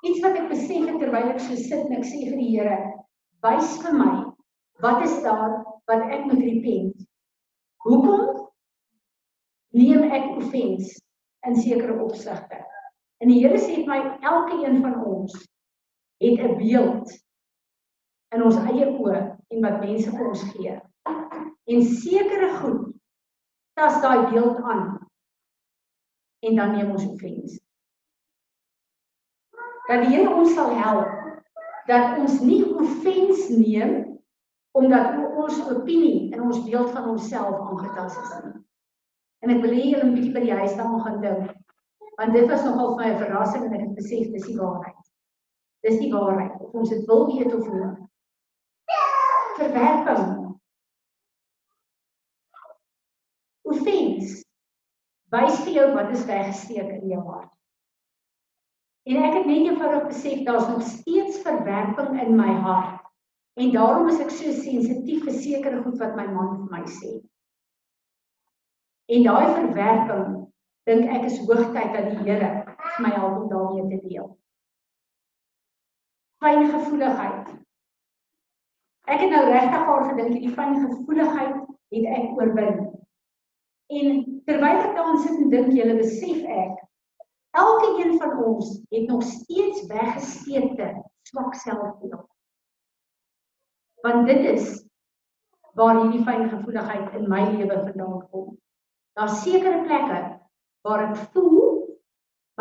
[0.06, 2.78] Iets wat ek besef het terwyl ek so sit en ek sê vir die Here,
[3.46, 4.12] wys vir my
[4.84, 7.06] wat is daar wat ek moet repent.
[7.86, 8.50] Hoekom
[9.76, 10.96] neem ek offens
[11.46, 12.62] in sekere opsigte.
[13.22, 15.36] En die Here sê vir my elke een van ons
[16.24, 17.12] het 'n beeld
[18.36, 19.20] in ons eie oë
[19.52, 20.80] en wat mense vir ons gee.
[21.66, 22.96] En sekere goed
[23.76, 25.08] tas daai beeld aan
[26.40, 27.60] en dan neem ons offens.
[29.88, 31.12] Dat die Here ons sal help
[31.86, 34.15] dat ons nie offens neem
[34.76, 38.32] omdat ons opinie en ons beeld van onsself aangetast is.
[39.46, 41.54] En ek wil hê julle moet bietjie by die huis dan gaan dink.
[42.20, 45.06] Want dit was nogal vir my 'n verrassing en ek het besef dis die waarheid.
[45.88, 47.90] Dis die waarheid of ons dit wil weet of nie.
[49.56, 50.60] Verwerping.
[53.64, 54.44] Offens.
[55.32, 57.52] Wys vir jou wat is weggesteek in jou hart.
[59.08, 62.95] En ek het net eenvoudig besef daar's nog steeds verwerping in my hart.
[63.56, 67.12] En daarom is ek so sensitief vir sekere goed wat my man vir my sê.
[69.16, 70.34] En daai verwerping
[70.90, 74.28] dink ek is hoogtyd dat die Here vir my help om daarmee te deel.
[76.44, 77.54] Fyn gevoeligheid.
[79.06, 81.58] Ek het nou regtig haar gedink hierdie fyn gevoeligheid
[81.96, 82.84] het ek oorwin.
[83.96, 86.82] En terwyl ek daaraan sit en dink, julle besef ek
[87.56, 90.90] elke een van ons het nog steeds weggesteekte
[91.30, 92.35] swak selfbeeld.
[94.06, 94.86] Want dit is
[95.76, 98.52] waar hierdie fyn gevoeligheid in my lewe vandaan kom.
[99.18, 100.20] Daar's sekere plekke
[100.86, 101.88] waar ek voel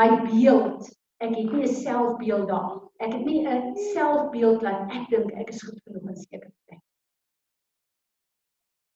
[0.00, 0.88] my beeld,
[1.20, 2.80] ek het nie 'n selfbeeld daar.
[2.98, 6.82] Ek het nie 'n selfbeeld dat ek dink ek is goed genoeg in sekere plekke.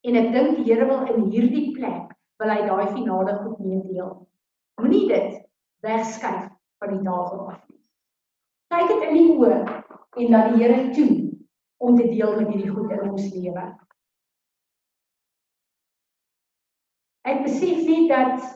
[0.08, 4.26] En ek dink die Here wil in hierdie plek wil hy daai finale goed meedeel.
[4.80, 5.46] Moenie dit
[5.80, 7.80] wegskuif van die tafel af nie.
[8.68, 9.82] Kyk dit in die oë
[10.16, 11.27] en laat die Here toe
[11.78, 13.66] om te deel met hierdie goed in ons lewe.
[17.28, 18.46] Ek besef net dat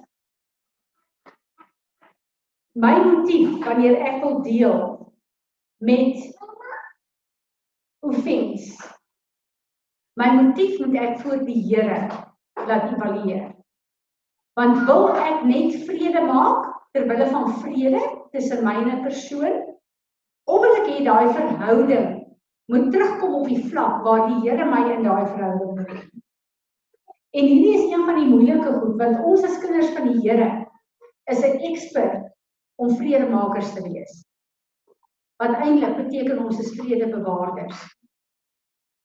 [2.82, 4.80] my motief wanneer ek wil deel
[5.82, 6.16] met
[8.02, 8.72] offens
[10.20, 12.00] my motief moet ek voor die Here
[12.68, 13.52] laat evalueer.
[14.58, 18.02] Want wil ek net vrede maak ter wille van vrede
[18.34, 19.54] tussen my en 'n persoon
[20.44, 22.21] of wil ek hê daai verhouding
[22.72, 26.04] moet terugkom op die vlak waar die Here my in daai verhouding bring?
[27.36, 30.48] En hierdie is een van die moeilike goed want ons as kinders van die Here
[31.32, 32.30] is 'n ekspert
[32.80, 34.22] om vredemakers te wees.
[35.42, 37.82] Wat eintlik beteken ons is vredebewaarders.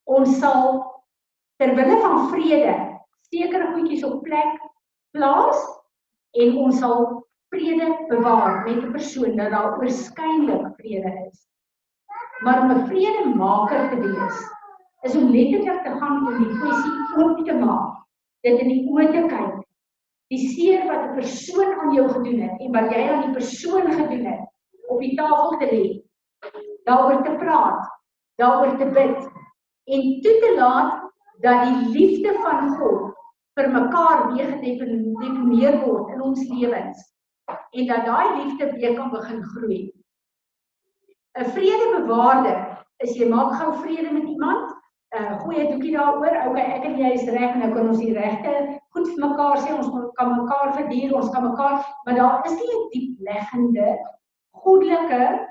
[0.07, 0.79] Ons sal
[1.59, 2.75] ter wille van vrede
[3.27, 4.61] sekere goedjies op plek
[5.11, 5.59] plaas
[6.39, 7.03] en ons sal
[7.51, 11.47] vrede bewaar met 'n persoon dat daar oorskynlik vrede is.
[12.43, 14.37] Maar om 'n vredemaker te wees
[15.01, 17.97] is om letterlik te gaan om die kwessie oop te maak
[18.45, 19.55] dit in die oë te kyk.
[20.31, 23.91] Die seer wat 'n persoon aan jou gedoen het en wat jy aan die persoon
[23.91, 24.45] gedoen het
[24.87, 25.85] op die tafel te lê.
[26.83, 27.83] Daaroor te praat,
[28.35, 29.19] daaroor te bid
[29.93, 31.11] en toe te laat
[31.41, 33.13] dat die liefde van God
[33.57, 37.13] vir mekaar weer gedefinieer word in ons lewens
[37.71, 39.96] en dat daai liefde weer kan begin groei.
[41.37, 42.57] 'n Vredebewaarder
[43.05, 44.73] is jy maak gou vrede met iemand
[45.17, 46.33] uh goeie doekie daaroor.
[46.49, 48.53] Okay, ek en jy is reg nou kan ons die regte
[48.95, 49.75] goed vir mekaar sê.
[49.75, 53.93] Ons kan mekaar verdier, ons kan mekaar, maar daar is nie 'n diep leggende
[54.57, 55.47] goddelike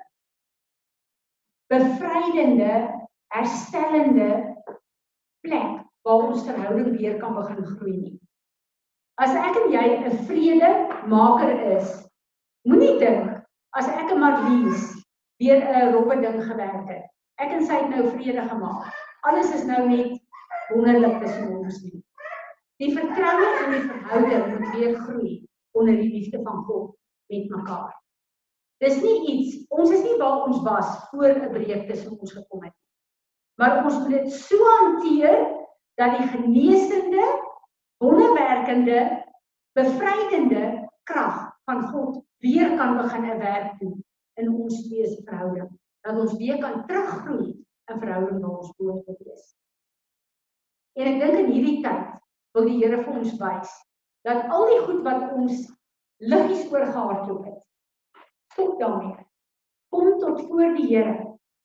[1.72, 2.74] bevrydende,
[3.32, 4.28] herstellende
[5.47, 8.20] plek waar ons verhouding weer kan begin groei nie.
[9.18, 12.11] As ek en jy 'n vredemaker is,
[12.66, 14.95] moenie dink as ek en Marlies
[15.39, 17.05] weer 'n robbe ding gewerk het.
[17.37, 20.14] Ek en sy het nou vrede gemaak alles is nou net
[20.70, 22.01] wonderlik tussen ons nie.
[22.82, 25.34] Die vertroue in die verhouding moet weer groei
[25.76, 26.93] onder die liefde van God
[27.32, 27.95] met mekaar.
[28.84, 32.62] Dis nie iets, ons is nie waar ons was voor 'n breek tussen ons gekom
[32.64, 32.87] het nie.
[33.59, 35.37] Maar ons moet dit so hanteer
[35.97, 37.24] dat die genesende,
[38.05, 39.24] wonderwerkende,
[39.72, 44.05] bevrydende krag van God weer kan begin 'n werk doen
[44.41, 45.68] in ons twee se verhouding.
[46.07, 47.55] Dat ons weer kan teruggroei
[47.91, 49.57] 'n verhouding waar ons behoort te wees.
[50.97, 52.07] En ek dink in hierdie tyd
[52.55, 53.72] wil die Here vir ons wys
[54.26, 55.66] dat al die goed wat ons
[56.18, 57.61] liggies oorgehardloop het,
[58.53, 59.26] stop daarmee.
[59.95, 61.16] Kom tot voor die Here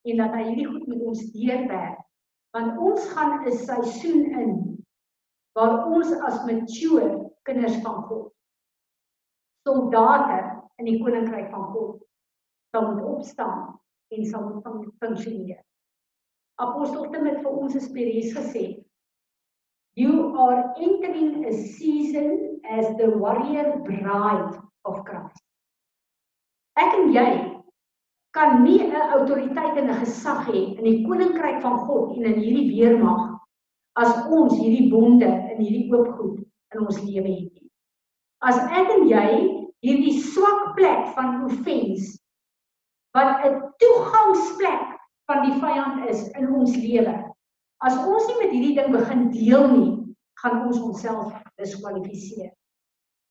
[0.02, 1.98] en dat hy hierdie goed met ons deurwerk.
[2.52, 4.52] Want ons gaan 'n seisoen in
[5.56, 8.32] waar ons as mature kinders van God
[9.66, 10.38] soldate
[10.80, 12.00] in die koninkryk van God
[12.72, 15.60] sal moet opstaan en sal moet funksioneer.
[16.60, 18.66] Apostel Tim het vir ons Esperes gesê
[20.00, 24.56] You are entering a season as the warrior bride
[24.88, 25.42] of Christ.
[26.80, 27.26] Ek en jy
[28.32, 32.40] kan nie 'n autoriteit en 'n gesag hê in die koninkryk van God en in
[32.40, 33.36] hierdie weermag
[33.96, 36.40] as ons hierdie bonde in hierdie oop goed
[36.72, 37.70] in ons lewe het nie.
[38.40, 39.28] As ek en jy
[39.84, 42.21] hierdie swak plek van offense
[43.12, 44.84] wat 'n toegangsplek
[45.26, 47.14] van die vyand is in ons lewe.
[47.78, 52.52] As ons nie met hierdie ding begin deel nie, gaan ons onsself diskwalifiseer.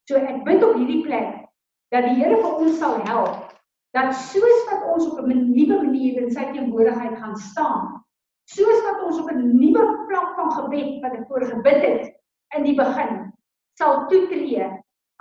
[0.10, 1.48] So ek bid op hierdie plek
[1.92, 3.52] dat die Here vir ons sal help
[3.96, 8.04] dat soos wat ons op 'n nuwe manier in sy teenwoordigheid gaan staan,
[8.48, 12.14] soos wat ons op 'n nuwe vlak van gebed wat ek voor gebid het
[12.56, 13.32] in die begin
[13.80, 14.68] sal toetree,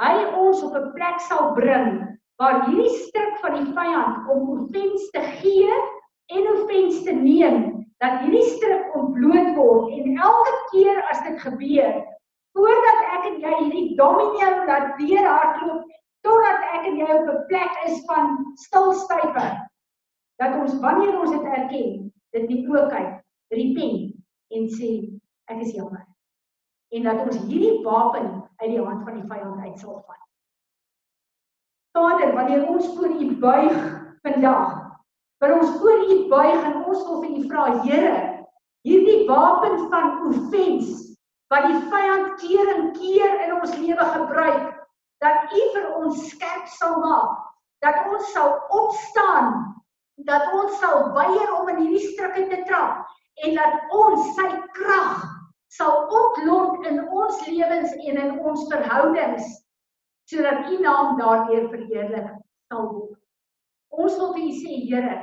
[0.00, 2.09] hy ons op 'n plek sal bring
[2.40, 5.74] waar hierdie stuk van die vyand om offens te gee
[6.32, 7.58] en offens te neem,
[8.00, 11.98] dat hierdie stuk ontbloot word en elke keer as dit gebeur,
[12.56, 15.90] voordat ek en jy hierdie dominee laat deur hardloop
[16.24, 18.32] totdat ek en jy op 'n plek is van
[18.64, 19.44] stilstywe
[20.40, 21.92] dat ons wanneer ons dit erken
[22.32, 23.20] dit nie ook kyk
[23.52, 24.16] repent
[24.56, 24.90] en sê
[25.52, 26.06] ek is jammer.
[26.96, 30.29] En dat ons hierdie wapen uit die hand van die vyand uit sal vat
[31.92, 33.78] Vader wanneer ons voor U buig
[34.22, 34.76] vandag
[35.38, 38.18] wanneer ons voor U buig en ons wil vir U vra Here
[38.86, 40.92] hierdie wapen van offens
[41.50, 44.68] wat die vyand keer en keer in ons lewe gebruik
[45.20, 47.40] dat U vir ons skerp sal maak,
[47.84, 49.50] dat ons sal opstaan,
[50.28, 53.04] dat ons sal weier om in hierdie struike te trap
[53.44, 55.26] en dat ons sy krag
[55.72, 59.50] sal ontlont in ons lewens en in ons verhoudings
[60.30, 62.30] sodat U naam daardeur verheerlik
[62.70, 63.18] sal word.
[63.90, 65.16] Ons wil vir U sê Here,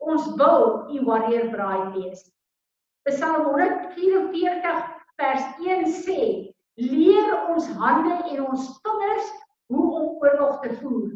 [0.00, 2.22] ons wil U warrior bride wees.
[3.06, 4.84] Psalm 144
[5.20, 6.20] vers 1 sê
[6.80, 9.28] leer ons hande en ons vingers
[9.72, 11.12] hoe om oorlog te voer.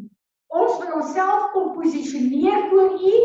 [0.61, 3.15] Ons wil onsself kom posisioneer voor U,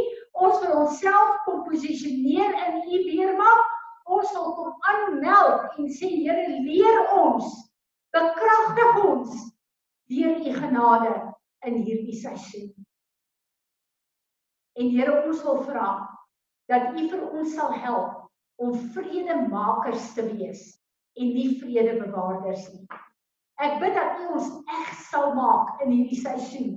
[0.47, 3.65] ons wil onsself kom posisioneer in U weermag.
[4.07, 7.53] Ons wil kom aanmeld en sê Here, leer ons,
[8.15, 9.45] bekragtig ons
[10.11, 11.13] deur U genade
[11.67, 12.71] in hierdie seisoen.
[14.77, 15.89] En Here, ons wil vra
[16.71, 18.27] dat U vir ons sal help
[18.63, 20.67] om vredemakers te wees
[21.17, 22.87] en nie vredebewaarders nie.
[23.63, 24.51] Ek bid dat U ons
[24.81, 26.75] eg sal maak in hierdie seisoen.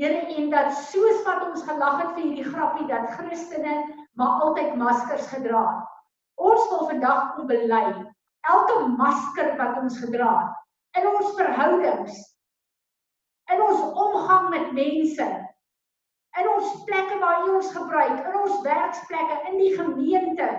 [0.00, 3.78] Here en dat soos wat ons gelag het vir hierdie grappie dat Christene
[4.16, 5.92] maar altyd maskers gedra het.
[6.36, 7.84] Ons wil vandag kom bely
[8.46, 12.18] elke masker wat ons gedra het in ons verhoudings
[13.52, 15.28] in ons omgang met mense
[16.36, 20.50] in ons plekke waar U ons gebruik in ons werksplekke in die gemeente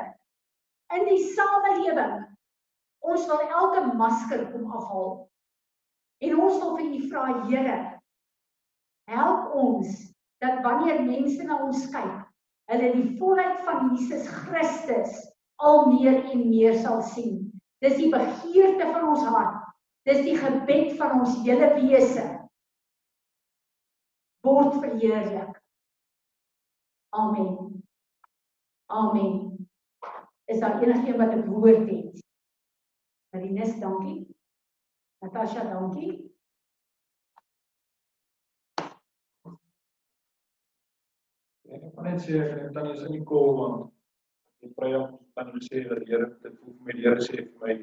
[0.96, 2.28] in die samelewing
[3.08, 5.12] Ons wil elke masker kom afhaal.
[6.24, 7.78] En ons wil vir U vra, Here,
[9.08, 9.94] help ons
[10.44, 12.16] dat wanneer mense na ons kyk,
[12.72, 15.22] hulle die volheid van Jesus Christus
[15.64, 17.46] al meer en meer sal sien.
[17.82, 19.64] Dis die begeerte van ons hart.
[20.08, 22.26] Dis die gebed van ons hele wese.
[24.48, 25.62] Word verheerlik.
[27.10, 27.84] Amen.
[28.86, 29.68] Amen.
[30.46, 32.24] Is daar enigiemand wat 'n woord het?
[33.30, 34.36] Marinus, dankie.
[35.20, 36.32] Natasha, dankie.
[41.68, 43.92] Ek kan net sê ek dan is in die kol want
[44.64, 47.38] die prayer kan jy sê dat die Here dit voel vir my die Here sê
[47.44, 47.74] vir my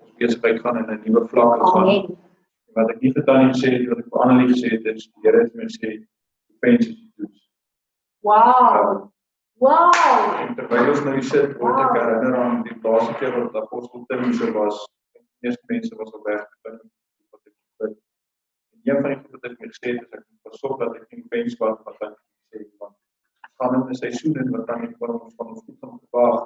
[0.00, 1.88] ons besigheid gaan in 'n nuwe vlak gaan.
[1.88, 2.29] Amen.
[2.76, 5.42] Wat ek nie gedaan het sê wat ek vir Annelie gesê het is die Here
[5.44, 5.90] het my sê
[6.64, 7.40] fence is toets.
[8.26, 9.10] Wow.
[9.60, 9.90] Wow.
[10.42, 14.06] En terwyl ons nou hier sit, word ek herinner aan die laaste keer wat apostel
[14.12, 14.78] Timoteus was.
[15.16, 17.98] Die eerste mense was op weg van wat ek bid.
[18.72, 21.06] En een van die goed wat ek moet sê is ek moet pasop dat ek
[21.16, 22.16] nie fence wat wat ek
[22.54, 22.96] sê want
[23.60, 26.38] gaan in 'n seisoen in wat dan nie van ons van ons goed gaan gevaar.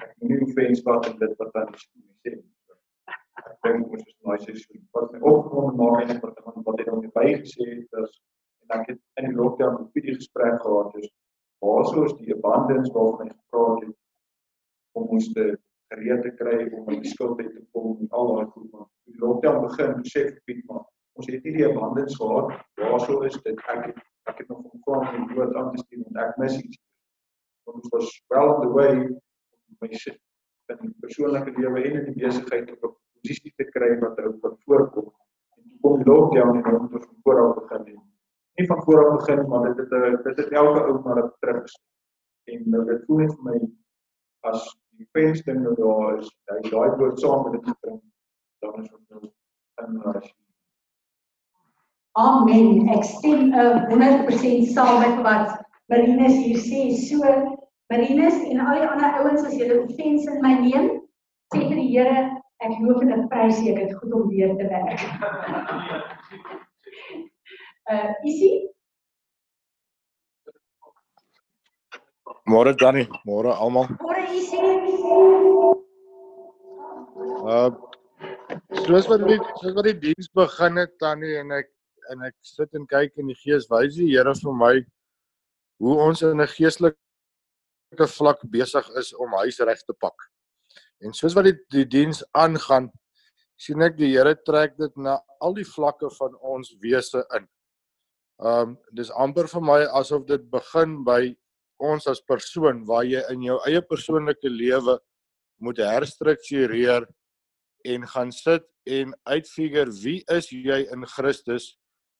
[0.00, 2.32] Ek moet nie fence wat en dit wat dan sê.
[2.32, 2.55] Ek
[3.66, 4.82] dink ons is nou seisoen.
[4.96, 8.18] Wat my opgekom maak is wat ek wat ek dan bygesê het is
[8.66, 11.08] en ek het in die lockdown 'n video gesprek gehad dus
[11.62, 13.94] waarso is die abundance waarvan hy gepraat het
[14.98, 15.44] om ons te
[15.92, 18.88] gereed te kry om uit die skuld uit te kom en al daai goed maar
[19.04, 20.84] die lockdown begin besef Piet maar
[21.18, 25.06] ons het nie die abundance gehad waarso is dit ek het, ek het nog onkwam
[25.14, 26.82] en dood aan te stuur want ek mis iets
[27.72, 30.20] ons was well on the way om my sit
[30.74, 34.42] in die persoonlike lewe en in die besigheid op 'n posisie te kry wat ook
[34.42, 35.08] wat voorkom
[35.56, 38.04] en toe kom lockdown en ons het van voor af begin en
[38.60, 41.74] nie van voor af begin maar dit het dit het elke ou maar op terug
[42.54, 43.58] en nou dit voel net vir my
[44.50, 48.00] as die dispensing nou daar is, hy daai woord saam met dit bring,
[48.64, 49.22] dan is ons nou
[49.84, 50.34] in rasie.
[52.16, 52.86] Amen.
[52.94, 55.58] Ek stem uh, 100% saam met wat
[55.92, 56.86] Marinus hier sê.
[56.96, 57.20] So
[57.92, 60.88] Marinus en al die ander ouens as julle offense in my neem,
[61.52, 62.24] sê vir die Here,
[62.64, 65.00] ek en ek prys ek het goed om weer te werk.
[67.90, 68.68] uh Isie,
[72.46, 73.88] Môre Danny, môre almal.
[74.00, 74.62] môre Isie.
[77.46, 77.70] Uh
[78.86, 81.68] soos wat die soos wat die diens begin het Tannie en ek
[82.12, 84.74] en ek sit en kyk in die gees wys die Here vir my
[85.82, 90.14] hoe ons in 'n geestelike vlak besig is om huis reg te pak.
[91.04, 92.88] En soos wat die die diens aangaan,
[93.60, 97.48] sien ek die Here trek dit na al die vlakke van ons wese in.
[98.40, 101.34] Um dis amper vir my asof dit begin by
[101.80, 104.98] ons as persoon waar jy in jou eie persoonlike lewe
[105.60, 107.06] moet herstruktureer
[107.84, 111.76] en gaan sit en uitfigure wie is jy in Christus?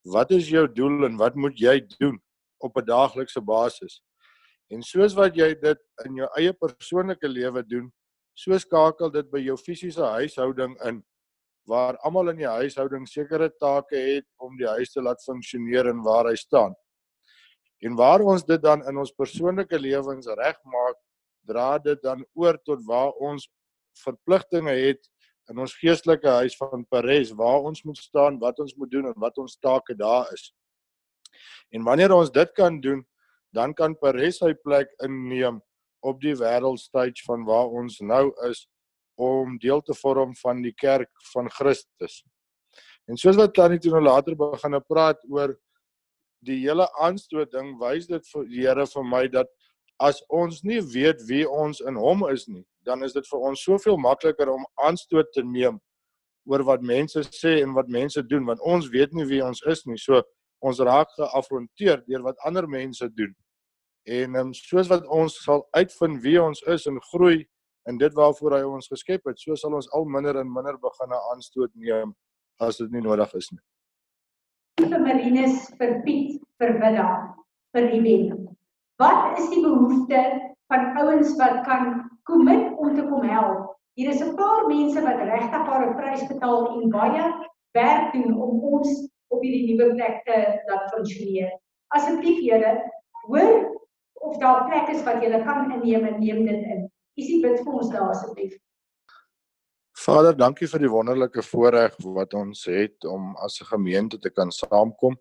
[0.06, 2.18] Wat is jou doel en wat moet jy doen
[2.64, 4.02] op 'n daaglikse basis?
[4.70, 7.92] En soos wat jy dit in jou eie persoonlike lewe doen,
[8.36, 11.00] so skakel dit by jou fisiese huishouding in
[11.66, 16.04] waar almal in die huishouding sekere take het om die huis te laat funksioneer en
[16.04, 16.76] waar hy staan.
[17.82, 21.00] En waar ons dit dan in ons persoonlike lewens regmaak,
[21.46, 23.48] dra dit dan oor tot waar ons
[24.04, 25.02] verpligtinge het
[25.50, 29.18] in ons geestelike huis van Pares waar ons moet staan, wat ons moet doen en
[29.22, 30.50] wat ons take daar is.
[31.74, 33.02] En wanneer ons dit kan doen,
[33.54, 35.60] dan kan Pares sy plek inneem
[36.00, 38.66] op die wêreldstage van waar ons nou is
[39.16, 42.22] om deel te vorm van die kerk van Christus.
[43.06, 45.54] En soos wat Tannie toe nou later begin praat oor
[46.46, 49.50] die hele aanstoot ding, wys dit vir die Here vir my dat
[50.02, 53.62] as ons nie weet wie ons in hom is nie, dan is dit vir ons
[53.64, 55.80] soveel makliker om aanstoot te neem
[56.46, 59.82] oor wat mense sê en wat mense doen want ons weet nie wie ons is
[59.86, 59.98] nie.
[59.98, 60.22] So
[60.62, 63.32] ons raak geafronteer deur wat ander mense doen.
[64.06, 67.40] En um, soos wat ons sal uitvind wie ons is en groei
[67.90, 71.14] in dit waarvoor hy ons geskep het, so sal ons al minder en minder begin
[71.16, 72.12] aanstoot neem
[72.62, 73.62] as dit nie nodig is nie.
[74.76, 77.08] vir Marinus, vir Piet, vir Willa,
[77.74, 78.46] vir Ruben.
[79.02, 80.20] Wat is die behoefte
[80.70, 83.74] van ouens wat kan commit om te kom help?
[83.98, 87.24] Hier is 'n paar mense wat regtig haar prys betaal en baie
[87.74, 90.36] werk doen om ons op hierdie nuwe plek te
[90.68, 91.50] laat funksioneer.
[91.96, 92.72] Asseblief julle,
[93.26, 93.75] hoor
[94.26, 96.86] of daar plek is wat julle kan inneem en neem dit in.
[97.16, 98.56] Isie bid vir ons daar asseblief.
[99.96, 104.50] Vader, dankie vir die wonderlike voorreg wat ons het om as 'n gemeente te kan
[104.52, 105.16] saamkom.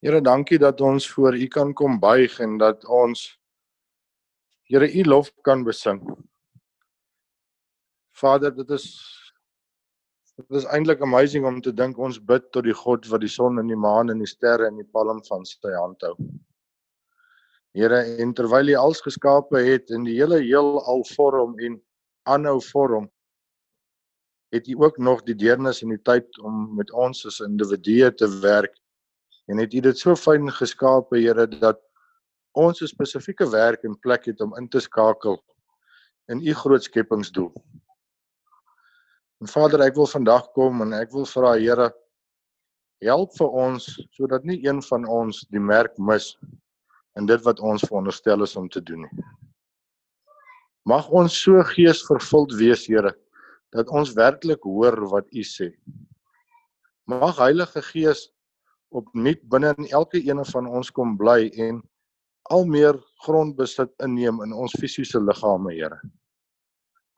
[0.00, 3.40] Here, dankie dat ons voor U kan kom buig en dat ons
[4.64, 6.00] Here U lof kan besing.
[8.12, 8.86] Vader, dit is
[10.36, 13.58] dit is eintlik amazing om te dink ons bid tot die God wat die son
[13.58, 16.16] en die maan en die sterre in die palm van sy hand hou.
[17.74, 21.80] Here, en terwyl U alles geskape het en die hele heelal vorm en
[22.30, 23.08] aanhou vorm,
[24.54, 28.28] het U ook nog die deernis en die tyd om met ons as individue te
[28.44, 28.76] werk.
[29.50, 31.82] En het U dit so fyn geskape, Here, dat
[32.54, 35.42] ons 'n spesifieke werk en plek het om in te skakel
[36.30, 37.52] in U groot skepingsdoel.
[39.40, 41.90] En Vader, ek wil vandag kom en ek wil vra Here
[43.02, 46.36] help vir ons sodat nie een van ons die merk mis
[47.18, 49.26] in dit wat ons veronderstel is om te doen nie.
[50.84, 53.14] Mag ons so geesvervuld wees, Here,
[53.72, 55.70] dat ons werklik hoor wat U sê.
[57.08, 58.28] Mag Heilige Gees
[58.94, 61.80] opnuut binne in elke een van ons kom bly en
[62.52, 66.00] al meer grondbesit inneem in ons fisiese liggame, Here.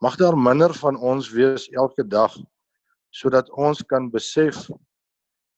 [0.01, 2.37] Mag daar minder van ons wees elke dag
[3.17, 4.69] sodat ons kan besef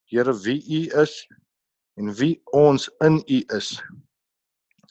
[0.09, 1.13] Here wie U is
[1.99, 3.75] en wie ons in U is.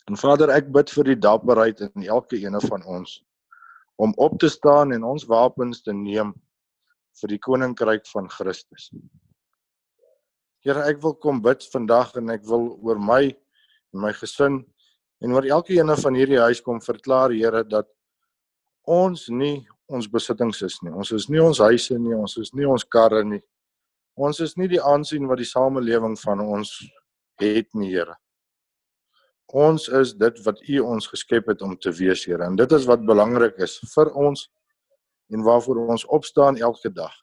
[0.09, 3.19] En Vader, ek bid vir die dapperheid in elke een van ons
[4.01, 6.31] om op te staan en ons wapens te neem
[7.21, 8.93] vir die koninkryk van Christus.
[10.65, 14.63] Here, ek wil kom bid vandag en ek wil oor my en my gesin
[15.21, 17.91] en oor elke een van hierdie huis kom verklaar Here dat
[18.89, 20.93] ons nie ons besittings is nie.
[20.93, 23.43] Ons is nie ons huise nie, ons is nie ons karre nie.
[24.17, 26.79] Ons is nie die aansien wat die samelewing van ons
[27.41, 28.17] het nie, Here.
[29.49, 32.45] Ons is dit wat U ons geskep het om te wees, Here.
[32.45, 34.51] En dit is wat belangrik is vir ons
[35.33, 37.15] en waarvoor ons opstaan elke dag.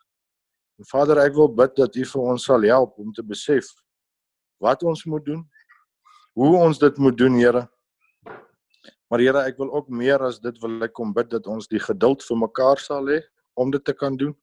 [0.80, 3.70] En Vader, ek wil bid dat U vir ons sal help om te besef
[4.60, 5.44] wat ons moet doen,
[6.34, 7.68] hoe ons dit moet doen, Here
[9.16, 11.82] Maar Here, ek wil ook meer as dit wil ek kom bid dat ons die
[11.82, 13.22] geduld vir mekaar sal hê
[13.56, 14.34] om dit te kan doen.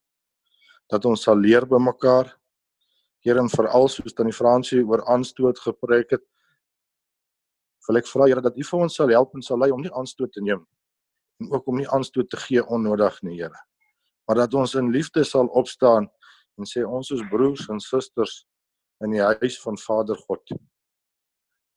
[0.89, 2.31] Dat ons sal leer by mekaar.
[3.27, 6.25] Here, en veral soos tannie Fransie oor aanstoot gepreek het,
[7.89, 9.93] wil ek vra Here dat U vir ons sal help en sal lei om nie
[9.93, 10.63] aanstoot te neem
[11.43, 13.59] en ook om nie aanstoot te gee onnodig nie, Here.
[14.29, 16.09] Maar dat ons in liefde sal opstaan
[16.59, 18.45] en sê ons is broers en susters
[19.03, 20.55] in die huis van Vader God.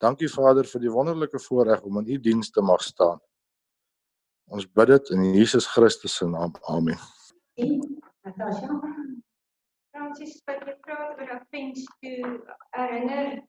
[0.02, 3.18] Dankie Vader vir die wonderlike voorreg om in U diens te mag staan.
[4.52, 6.54] Ons bid dit in Jesus Christus se naam.
[6.70, 7.00] Amen.
[8.26, 8.78] Natasha.
[9.90, 12.30] Francis, wat jy praat oor offense toe
[12.76, 13.40] herinner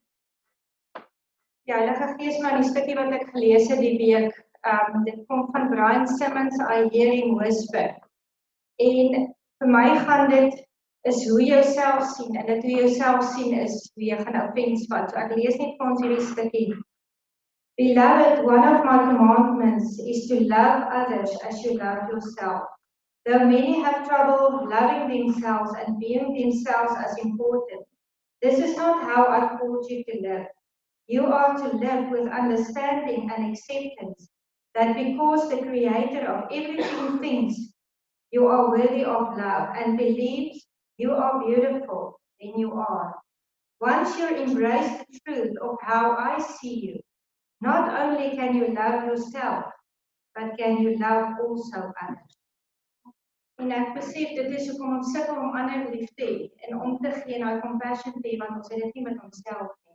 [1.68, 5.20] die Heilige Gees maar die stukkie wat ek gelees het die week, ehm um, dit
[5.28, 7.92] kom van Brian Simmons, I hear him whisper.
[8.80, 9.28] En
[9.60, 10.64] vir my gaan dit
[11.12, 14.40] is hoe jy jouself sien en dit hoe jy jouself sien is hoe jy gaan
[14.46, 15.12] offense vat.
[15.12, 16.68] So ek lees net vir ons hierdie stukkie.
[17.78, 22.64] Beloved, one of my commandments is to love others as you love yourself.
[23.28, 27.84] Though many have trouble loving themselves and viewing themselves as important,
[28.42, 30.48] this is not how I called you to live.
[31.08, 34.30] You are to live with understanding and acceptance
[34.76, 37.56] that because the Creator of everything thinks
[38.32, 40.68] you are worthy of love and believes
[40.98, 43.16] you are beautiful, then you are.
[43.80, 47.00] Once you embrace the truth of how I see you,
[47.62, 49.66] not only can you love yourself,
[50.36, 52.38] but can you love also others.
[53.58, 56.98] En ek besef dit is hoekom ons sukkel om ander lief te hê en om
[57.02, 59.87] te gee en daai compassion te hê want ons het dit nie met onsself nie.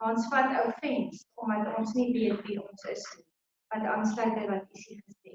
[0.00, 3.26] Ons vat offense omdat ons nie weet wie ons is nie.
[3.72, 5.34] Wat aansluit by wat Isie gesê.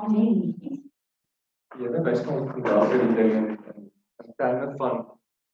[0.00, 0.54] Amen.
[1.76, 5.02] Dit wys ons vandag die ding in terme van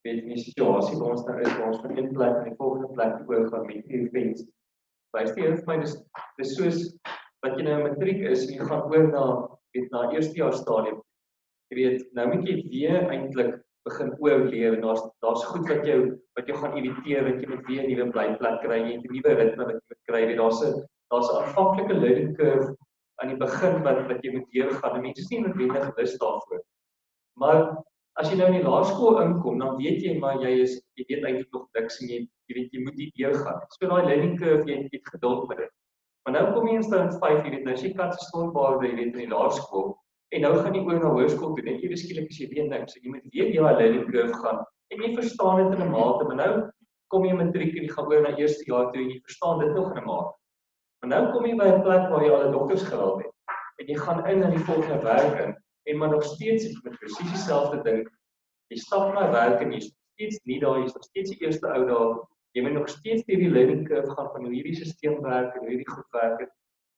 [0.06, 2.92] weet die situasie waar ons nou is, waar ons van een plek na die volgende
[2.94, 4.46] plek oor gaan met hierdie offense.
[5.16, 5.98] Wys die vir my dis
[6.38, 6.80] dis soos
[7.42, 9.26] wat jy nou in matriek is en jy gaan oor na
[9.74, 11.02] weet na eerste jaar stadium.
[11.72, 13.56] Jy weet, nou moet jy weer eintlik
[13.86, 15.98] begin oorleef en daar's daar's goed wat jou
[16.38, 19.34] wat jou gaan irriteer wat jy moet weer 'n nuwe blyplek kry jy 'n nuwe
[19.40, 20.22] ritme wat jy moet kry.
[20.42, 20.72] Daar's 'n
[21.10, 22.74] daar's 'n aanvanklike learning curve
[23.22, 26.62] aan die begin wat wat jy moet deurgaan en mense is nie noodwendig bewus daarvoor.
[27.40, 27.60] Maar
[28.20, 31.24] as jy nou in die laerskool inkom dan weet jy maar jy is jy weet
[31.24, 34.64] eintlik nog niks en jy jy weet jy moet hier deurgaan so daai learning curve
[34.70, 35.72] jy het geduld met dit.
[36.24, 38.88] Maar nou kom jy in stand 5 jy weet nou as jy kat se stormbaarde
[38.88, 39.94] jy weet in die laerskool
[40.34, 42.96] En nou gaan jy oor na hoërskool toe net ewe skielik as jy weet niks,
[42.98, 46.40] jy moet weer jou learning curve gaan en jy verstaan dit in 'n mate, maar
[46.40, 46.52] nou
[47.14, 49.72] kom jy matriek en jy gaan oor na eerste jaar toe en jy verstaan dit
[49.74, 50.32] nog in 'n mate.
[51.00, 53.32] Maar nou kom jy by 'n plek waar jy al 'n doktorsgraad het
[53.78, 57.30] en jy gaan in na die volgende werk in en maar nog steeds met presies
[57.30, 58.08] dieselfde ding.
[58.70, 61.86] Jy stap na werk en jy's steeds nie daar, jy's nog steeds die eerste ou
[61.86, 62.26] daar.
[62.56, 65.68] Jy moet nog steeds hierdie learning curve gaan van hoe hierdie stelsel werk en hoe
[65.68, 66.48] hierdie goed werk.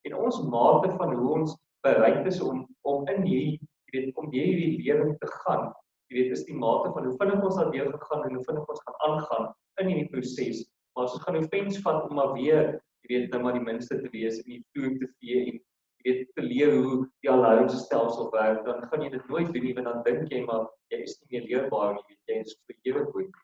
[0.06, 1.56] En ons mate van hoe ons
[1.86, 5.70] bereid is om om in hierdie jy weet om hierdie lewe te gaan.
[6.09, 8.84] Jy weet is die mate van hoe vinnig ons daardeur gegaan en hoe vinnig ons
[8.84, 9.48] gaan aangaan
[9.82, 10.66] in hierdie proses.
[10.96, 14.00] Maar ons gaan nou fens vat om maar weer jy weet nou maar die minste
[14.02, 17.78] te wees en die vloer te vee en jy weet te leer hoe die allowance
[17.84, 21.02] stelsel werk, dan gaan jy dit nooit doen nie want dan dink jy maar jy
[21.06, 23.40] is nie meer leerbaar nie, weet jy, is vir ewig goed.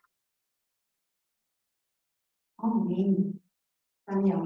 [2.64, 3.40] Amen.
[4.08, 4.38] Tanya.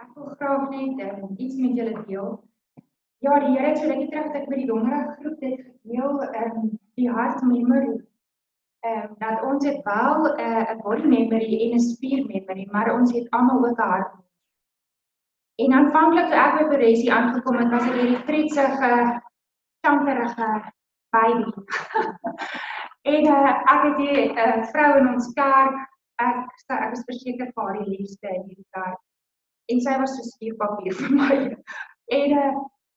[0.00, 2.30] Ek wil graag net um, iets met julle deel.
[3.18, 6.22] Ja, die Here het so rukkie terug dat ek met die donderdag groep dit gedeel,
[6.22, 6.70] ehm um,
[7.00, 7.96] die heart memory.
[8.80, 12.94] Ehm um, dat ons het wel 'n uh, body memory en 'n spier memory, maar
[12.94, 14.14] ons het almal ook 'n hart.
[15.56, 19.22] En aanvanklik toe ek by Beresie aangekom het, was ek hierdie tretsige,
[19.84, 20.48] chanterige
[21.10, 21.52] baby.
[23.14, 25.76] en uh, ek het 'n uh, vrou in ons kerk,
[26.16, 26.36] ek
[26.68, 29.00] ek is verseker vir haar die liefste in hierdie kerk
[29.70, 31.38] en sy was so spierpapier vir my.
[32.16, 32.52] En uh,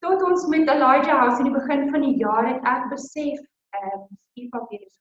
[0.05, 3.39] tot ons met Elijah House in die begin van die jaar het ek besef
[3.77, 4.99] ehm uh, spierpapier is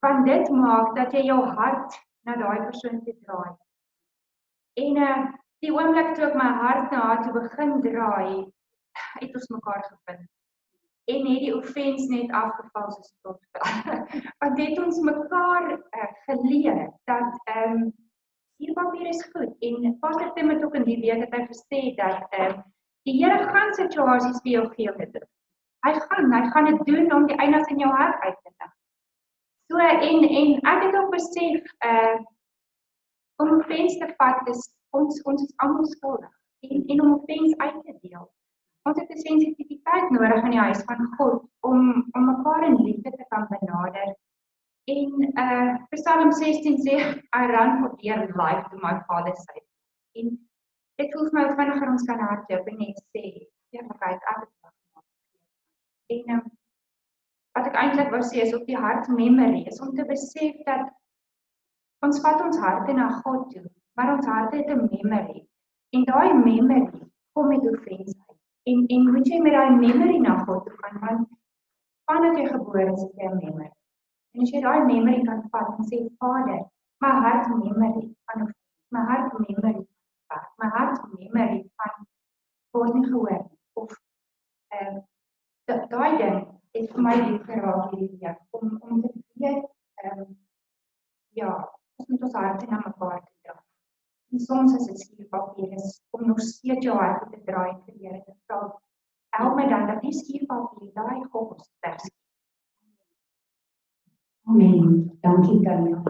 [0.00, 3.52] van dit maak dat jy jou hart na daai persoon toe draai.
[4.84, 5.20] En uh
[5.60, 8.46] die oomblik toe ek my hart na haar toe begin draai,
[9.20, 10.22] het ons mekaar gevind.
[11.12, 13.40] En het die offense net afgeval soos tot.
[14.40, 17.90] Want dit ons mekaar uh, geleer dat ehm um,
[18.60, 22.26] hierpapier is goed en Pastor Tim het ook in die week het hy gesê dat
[22.30, 22.62] ehm uh,
[23.08, 25.28] die Here gaan situasies vir jou gee met dit.
[25.86, 28.74] Hy gaan, hy gaan dit doen om die eienaars in jou hart uit te lig.
[29.72, 32.18] So en en ek het ook besef uh
[33.40, 34.66] om offense te vat is
[34.98, 36.34] ons ons is almal skuldig
[36.68, 38.26] en en om offense uit te deel.
[38.88, 41.80] Ons het 'n sensitiwiteit nodig in die huis van God om
[42.12, 44.14] om mekaar in liefde te kan benader
[44.84, 46.96] En uh Psalm 16 sê
[47.40, 49.66] I run for dear life to my father's side.
[50.16, 50.38] En
[51.00, 53.24] dit voel vir my vinniger ons kan hardloop en net sê,
[53.74, 55.06] ja, kyk, ek het wag gemaak.
[56.16, 56.42] En um,
[57.56, 60.88] wat ek eintlik wou sê is op die hart memory is om te besef dat
[62.06, 63.66] ons vat ons harte na God toe,
[63.98, 65.44] maar ons harte het 'n memory.
[65.96, 67.02] En daai memory
[67.34, 68.38] kom met offense uit.
[68.70, 71.28] En en moet jy met daai memory na God toe gaan want
[72.10, 73.70] vandat jy gebore is, het jy 'n memory.
[74.34, 76.60] En as jy daai memory kan vat en sê Vader,
[77.02, 78.52] my hart memory van
[78.94, 79.86] my hart memory
[80.28, 82.06] van my hart memory van
[82.76, 83.42] word nie gehoor
[83.82, 83.96] of
[84.78, 85.00] ehm
[85.72, 86.38] uh, daai ding
[86.76, 89.64] het vir my diep geraak hierdie week om om te weet
[90.04, 90.30] ehm um,
[91.40, 91.50] ja,
[91.96, 93.56] ons moet ons harte na mekaar toe dra.
[94.32, 98.22] En soms is dit skierpapier is om nog steeds jou hart te draai vir Here
[98.24, 98.60] te vra.
[99.38, 102.10] Help my dan dat die skierpapier daai kos vers.
[104.50, 105.18] Amen.
[105.22, 106.02] Dankie Tanya.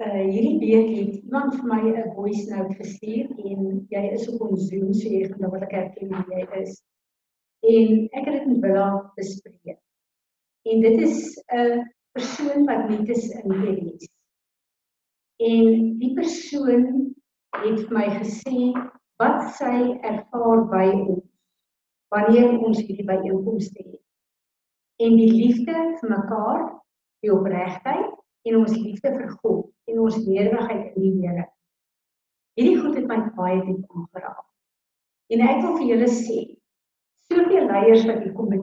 [0.00, 3.58] Uh hierdie week het iemand vir my 'n voice note gestuur en
[3.92, 6.78] jy is op ons Zoom so jy gaan dadelik herken wie jy is.
[7.60, 8.86] En ek het dit met Willa
[9.18, 9.76] bespreek.
[10.64, 11.18] En dit is
[11.52, 11.84] 'n
[12.16, 14.08] persoon wat nie dis in hierdie
[15.36, 17.12] En die persoon
[17.52, 18.72] het vir my gesê
[19.20, 21.28] wat sy ervaar by ons
[22.08, 24.00] wanneer ons hierdie byeenkomste het.
[25.04, 26.83] En die liefde vir mekaar,
[27.24, 28.12] die opregtheid
[28.44, 31.46] en ons liefde vir God en ons nederigheid in die Here.
[32.58, 34.44] Hierdie goed het my baie diep aangeraak.
[35.32, 36.38] En ek wil vir julle sê,
[37.26, 38.60] soveel leiers wat hier kom die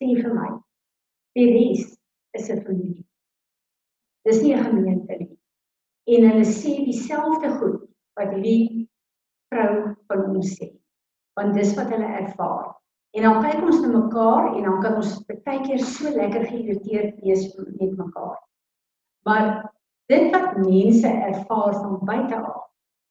[0.00, 0.50] sê vir my,
[1.36, 1.88] die res
[2.36, 3.04] is 'n familie.
[4.24, 5.36] Dis nie 'n gemeente nie
[6.10, 7.82] en hulle sê dieselfde goed
[8.18, 8.88] wat hierdie
[9.52, 10.70] vrou van ons sê.
[11.38, 12.72] Want dis wat hulle ervaar.
[13.16, 17.18] En dan kyk ons na mekaar en dan kan ons baie keer so lekker geïrriteerd
[17.24, 18.38] wees met mekaar.
[19.26, 19.48] Maar
[20.12, 22.66] dit wat mense ervaar van buite af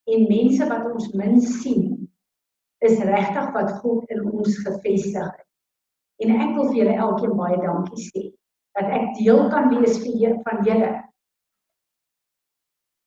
[0.09, 1.85] en mense wat ons min sien
[2.87, 5.47] is regtig wat God in ons gevestig het.
[6.23, 8.25] En ek wil vir julle elkeen baie dankie sê
[8.79, 10.89] dat ek deel kan wees vir julle van julle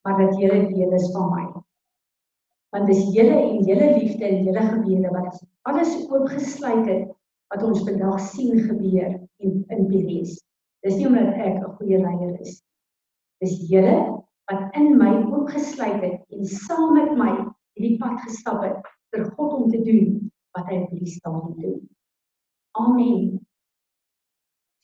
[0.03, 1.45] maar dat julle deel is van my.
[2.73, 7.11] Want dis julle en julle liefde en julle gebede wat alles oopgesluit het
[7.53, 10.39] wat ons vandag sien gebeur in in Beres.
[10.83, 12.63] Dis nie omdat ek 'n goeie leier is.
[13.45, 17.33] Dis julle wat in my oopgesluit het en saam met my
[17.77, 18.81] hierdie pad gestap het
[19.13, 21.81] vir God om te doen wat hy op hierdie stadium doen.
[22.73, 23.41] Amen.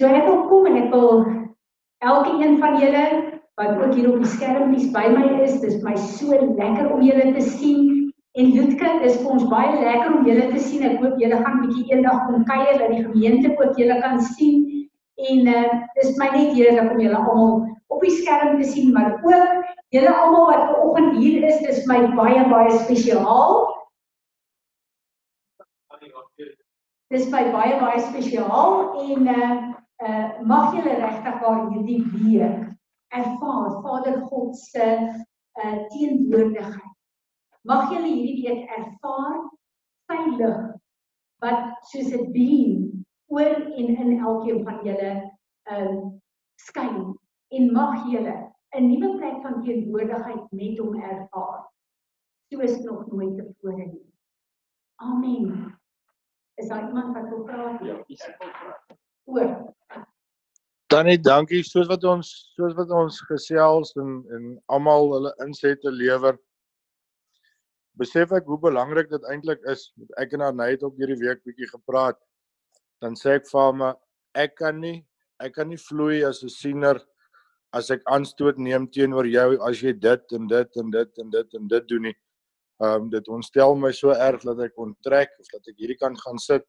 [0.01, 1.24] So ek wil kom en ek wil
[1.98, 3.05] elke een van julle
[3.59, 5.56] wat ook hier op die skermpies by my is.
[5.60, 7.97] Dit is my so lekker om julle te sien.
[8.39, 10.85] En Lutke, dis vir ons baie lekker om julle te sien.
[10.86, 14.86] Ek hoop julle gaan bietjie eendag kom kuier dat die gemeente ook julle kan sien.
[15.30, 15.64] En uh
[15.98, 17.56] dis my net heerlik om julle almal
[17.90, 21.98] op die skerm te sien, maar ook julle almal wat vanoggend hier is, dis my
[22.14, 23.59] baie baie spesiaal.
[27.10, 29.52] Dis my baie baie spesiaal en uh
[30.06, 32.67] uh mag julle regtig waar hierdie week
[33.09, 34.86] ervaar Vader God se
[35.62, 36.94] uh, teenwoordigheid.
[37.62, 39.40] Mag julle hierdie week ervaar
[40.09, 40.60] sy lig
[41.43, 45.10] wat soos 'n beam oor en in elkeen van julle
[45.76, 46.20] um
[46.68, 47.01] skyn
[47.56, 48.36] en mag julle
[48.76, 51.66] 'n nuwe plek van teenwoordigheid met hom ervaar
[52.48, 54.06] soos nog nooit tevore nie.
[54.97, 55.78] Amen.
[56.55, 57.85] Is daar iemand wat wil praat?
[57.85, 58.98] Ja, dis wil praat.
[59.24, 59.74] Oor
[60.89, 66.39] Tannie, dankie soos wat ons soos wat ons gesels en en almal hulle insette lewer.
[68.01, 69.90] Besef ek hoe belangrik dit eintlik is.
[70.23, 72.16] Ek en Arnay het ook hierdie week bietjie gepraat.
[73.05, 73.85] Dan sê ek vir hom
[74.47, 75.02] ek kan nie
[75.44, 77.05] ek kan nie vloei as 'n siener
[77.77, 81.55] as ek aanstoot neem teenoor jou as jy dit en dit en dit en dit
[81.60, 82.16] en dit doen nie.
[82.81, 86.16] Ehm um, dit ontstel my so erg dat ek onttrek of dat ek hierdie kant
[86.24, 86.65] gaan sit.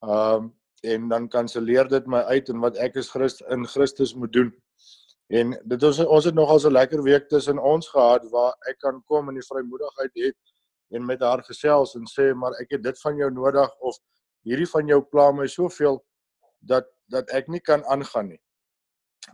[0.00, 0.52] Ehm um,
[0.84, 4.50] en dan kanselleer dit my uit en wat ek is Christ in Christus moet doen.
[5.32, 9.00] En dit is ons het nogal so lekker week tussen ons gehad waar ek kan
[9.08, 10.36] kom en die vrymoedigheid het
[10.94, 13.96] en met haar gesels en sê maar ek het dit van jou nodig of
[14.44, 16.02] hierdie van jou pla my soveel
[16.60, 18.40] dat dat ek nie kan aangaan nie.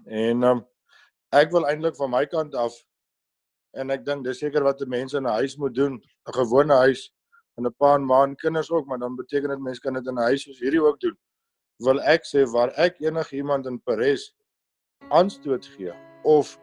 [0.06, 0.62] En um,
[1.34, 2.74] ek wil eintlik van my kant af
[3.78, 6.74] en ek dink dis seker wat 'n mens in 'n huis moet doen, 'n gewone
[6.86, 7.10] huis
[7.58, 10.06] en 'n pa en ma en kinders ook, maar dan beteken dit mense kan dit
[10.06, 11.18] in 'n huis soos hierdie ook doen
[11.84, 14.30] wil ek sê waar ek enigiemand in Paris
[15.10, 15.94] aanstoot gee
[16.28, 16.58] of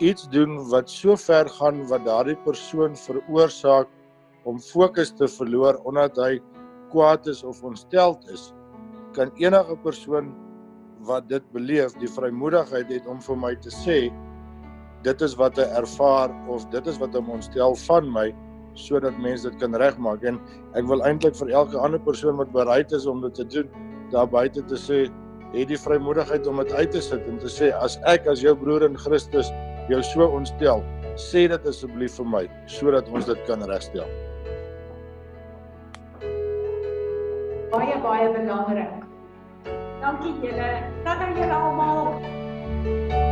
[0.00, 3.88] iets doen wat so ver gaan wat daardie persoon veroorsaak
[4.44, 6.32] om fokus te verloor omdat hy
[6.92, 8.52] kwaad is of ontsteld is
[9.14, 10.32] kan enige persoon
[11.04, 13.98] wat dit beleef, die vrymoedigheid het om vir my te sê
[15.04, 18.30] dit is wat hy ervaar of dit is wat hom ontstel van my
[18.74, 20.24] sodat mense dit kan regmaak.
[20.26, 20.40] En
[20.74, 23.68] ek wil eintlik vir elke ander persoon wat bereid is om dit te doen
[24.14, 25.04] daar buite te sê
[25.54, 28.54] het die vrymoedigheid om dit uit te sit en te sê as ek as jou
[28.58, 29.50] broer in Christus
[29.90, 30.84] jou so ontstel
[31.20, 32.44] sê dit asseblief vir my
[32.78, 34.08] sodat ons dit kan regstel
[37.74, 38.92] Baie baie belangrik.
[40.00, 40.70] Dankie julle.
[41.04, 43.23] Dat aan julle almal.